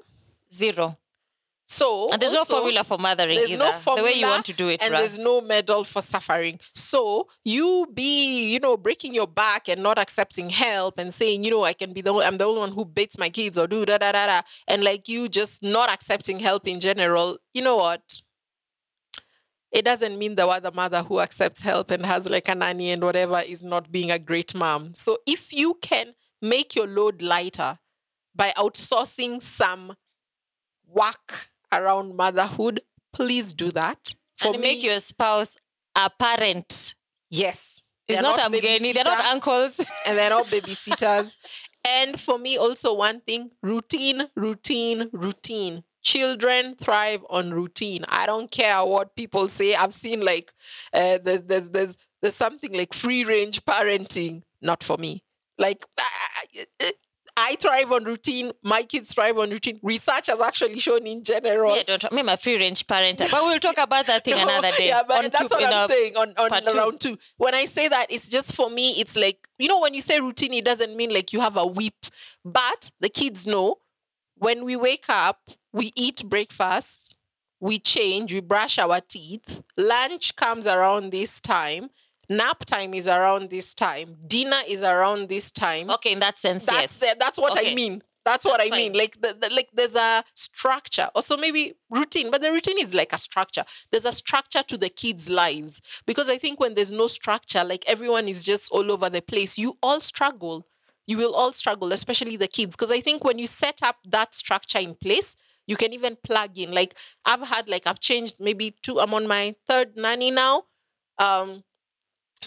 [0.51, 0.97] Zero.
[1.71, 3.59] So And there's also, no formula for mothering there's either.
[3.59, 4.97] no the way you formula want to do it, and bruh.
[4.97, 6.59] there's no medal for suffering.
[6.75, 11.51] So you be, you know, breaking your back and not accepting help and saying, you
[11.51, 13.85] know, I can be the, I'm the only one who beats my kids or do
[13.85, 17.37] da da da da, and like you just not accepting help in general.
[17.53, 18.21] You know what?
[19.71, 23.01] It doesn't mean the other mother who accepts help and has like a nanny and
[23.01, 24.93] whatever is not being a great mom.
[24.93, 27.79] So if you can make your load lighter
[28.35, 29.95] by outsourcing some
[30.85, 32.81] work around motherhood,
[33.13, 34.13] please do that.
[34.37, 35.57] For and make your spouse
[35.95, 36.95] a parent.
[37.29, 37.81] yes.
[38.07, 39.79] It's They're not, not Amgeni, they're not uncles.
[40.05, 41.35] and they're not babysitters.
[41.87, 45.83] and for me, also one thing: routine, routine, routine.
[46.03, 48.03] Children thrive on routine.
[48.09, 49.75] I don't care what people say.
[49.75, 50.51] I've seen like
[50.93, 54.41] uh, there's there's there's there's something like free range parenting.
[54.61, 55.23] Not for me.
[55.57, 55.85] Like
[57.49, 58.51] I, thrive on routine.
[58.63, 59.79] My kids thrive on routine.
[59.83, 61.75] Research has actually shown in general.
[61.75, 63.17] Yeah, don't me, my free range parent.
[63.19, 64.87] But we'll talk about that thing No, another day.
[64.89, 66.77] Yeah, but on that's two- what I'm a- saying on, on two.
[66.77, 67.17] round two.
[67.37, 70.19] When I say that, it's just for me, it's like, you know, when you say
[70.19, 72.05] routine, it doesn't mean like you have a whip.
[72.45, 73.77] But the kids know
[74.35, 75.39] when we wake up,
[75.73, 77.15] we eat breakfast,
[77.59, 81.89] we change, we brush our teeth, lunch comes around this time,
[82.31, 85.89] nap time is around this time, dinner is around this time.
[85.91, 86.99] Okay, in that sense, That's yes.
[86.99, 87.71] the- that's what Okay.
[87.71, 88.01] I mean.
[88.23, 88.91] That's what That's I mean.
[88.91, 88.99] fine.
[88.99, 91.09] Like the, the, like there's a structure.
[91.15, 93.65] Also maybe routine, but the routine is like a structure.
[93.89, 97.83] There's a structure to the kids' lives because I think when there's no structure, like
[97.87, 100.67] everyone is just all over the place, you all struggle.
[101.07, 102.75] You will all struggle, especially the kids.
[102.75, 106.59] Because I think when you set up that structure in place, you can even plug
[106.59, 106.71] in.
[106.71, 106.93] Like
[107.25, 108.99] I've had like I've changed maybe two.
[108.99, 110.65] I'm on my third nanny now.
[111.17, 111.63] Um,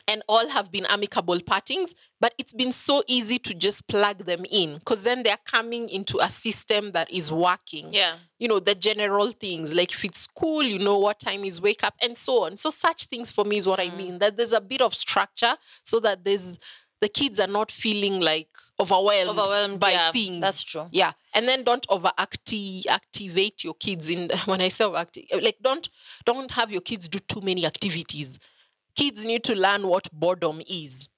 [0.08, 4.44] and all have been amicable partings, but it's been so easy to just plug them
[4.50, 7.88] in because then they're coming into a system that is working.
[7.92, 8.16] yeah.
[8.38, 11.82] You know, the general things like if it's school, you know what time is wake
[11.84, 12.56] up and so on.
[12.56, 13.96] So, such things for me is what I Mm.
[13.96, 16.58] mean that there's a bit of structure so that there's
[17.00, 18.48] the kids are not feeling like
[18.80, 20.40] overwhelmed, Overwhelmed by yeah, things.
[20.40, 20.86] That's true.
[20.90, 25.88] Yeah, and then don't overacti activate your kids in when I say overacti- like don't
[26.24, 28.38] don't have your kids do too many activities.
[28.96, 31.08] Kids need to learn what boredom is,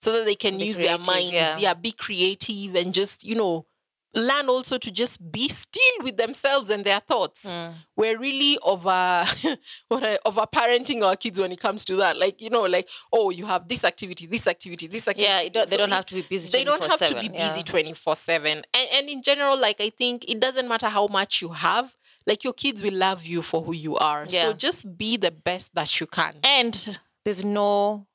[0.00, 1.32] so that they can Be use their minds.
[1.32, 1.56] yeah.
[1.58, 1.74] Yeah.
[1.74, 3.66] be creative and just you know
[4.12, 7.44] learn also to just be still with themselves and their thoughts.
[7.46, 7.74] Mm.
[7.96, 9.24] We're really over
[9.88, 12.16] what I, over parenting our kids when it comes to that.
[12.18, 15.44] Like you know, like oh, you have this activity, this activity, this activity.
[15.44, 16.50] Yeah, don't, they So don't it- have to be busy.
[16.58, 17.46] they don't have to be yeah.
[17.48, 21.40] busy 24 7 and, and in general like i think it doesn't matter how much
[21.40, 21.94] you have
[22.26, 24.42] like your kids will love you for who you are Yeah.
[24.42, 28.06] so just be the best that you can And there's no,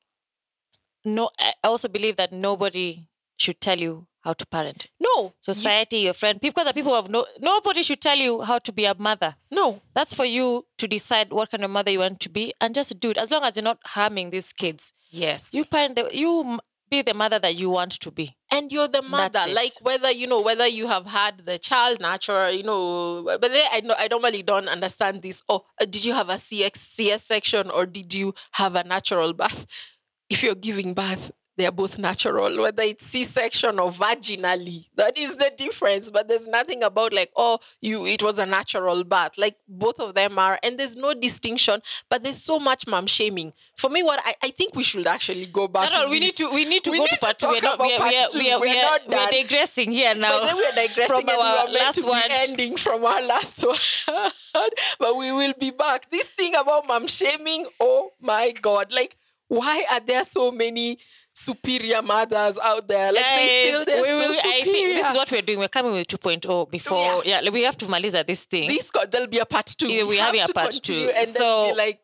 [1.04, 1.30] no.
[1.38, 4.88] I also believe that nobody should tell you how to parent.
[4.98, 7.26] no Society, your friend, people that people have no.
[7.40, 9.36] Nobody should tell you how to be a mother.
[9.50, 12.74] no That's for you to decide what kind of mother you want to be, and
[12.74, 13.18] just do it.
[13.18, 15.94] As long as you're not harming these kids, yes you parent.
[15.94, 16.58] The, you
[16.90, 18.36] be the mother that you want to be.
[18.52, 22.50] and you're the mother like whether you know whether you have had the child natural
[22.50, 26.12] you know but then i know i normally don't understand this oh uh, did you
[26.12, 29.66] have a cx cs section or did you have a natural birth
[30.30, 34.88] if you're giving birth they are both natural, whether it's C-section or vaginally.
[34.94, 36.10] That is the difference.
[36.10, 39.38] But there's nothing about like, oh, you it was a natural birth.
[39.38, 41.80] Like both of them are, and there's no distinction.
[42.10, 43.54] But there's so much mom shaming.
[43.76, 45.90] For me, what I, I think we should actually go back.
[45.92, 46.26] No, no, we this.
[46.26, 47.48] need to we need to We go need to part two.
[47.48, 50.40] We're not we are, we are, we are, We're not we are digressing here now.
[50.40, 52.22] But then we're digressing from our we were last one.
[52.30, 54.30] ending from our last one.
[54.98, 56.10] but we will be back.
[56.10, 58.92] This thing about mom shaming, oh my God.
[58.92, 59.16] Like,
[59.48, 60.98] why are there so many
[61.36, 63.12] superior mothers out there?
[63.12, 64.54] Like, they feel they're we, so we, superior.
[64.56, 65.58] I think this is what we're doing.
[65.58, 66.98] We're coming with 2.0 before.
[66.98, 67.20] Yeah.
[67.24, 68.68] Yeah, like, we have to maliza this thing.
[68.68, 69.88] this got, there'll be a part two.
[69.88, 71.10] Yeah, we have have a part two.
[71.14, 72.00] And then So- like,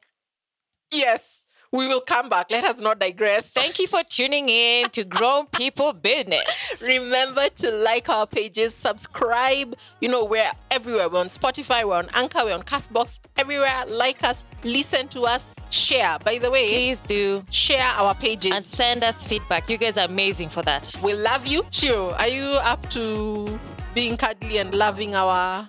[0.93, 1.32] yes,
[1.73, 2.51] we will come back.
[2.51, 3.49] Let us not digress.
[3.49, 6.47] Thank you for tuning in to Grown People Business.
[6.83, 9.75] Remember to like our pages, subscribe.
[10.01, 11.09] You know, we're everywhere.
[11.09, 13.85] We're on Spotify, we're on Anchor, we're on Castbox, everywhere.
[13.89, 16.19] Like us, listen to us, share.
[16.21, 18.53] By the way, Please do share our pages.
[18.53, 19.69] and send us feedback.
[19.71, 20.95] You guys are amazing for that.
[21.03, 21.65] we love you.
[21.71, 23.59] Shiro, are you up to
[23.95, 25.67] being cuddly and loving our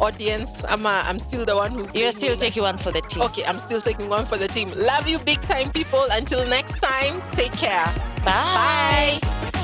[0.00, 0.62] audience?
[0.68, 1.94] I'm, a, I'm still the one who's.
[1.94, 3.22] You're still taking one for the team.
[3.22, 4.70] Okay, I'm still taking one for the team.
[4.74, 6.06] Love you, big time people.
[6.10, 7.86] Until next time, take care.
[8.24, 9.18] Bye.
[9.22, 9.62] Bye.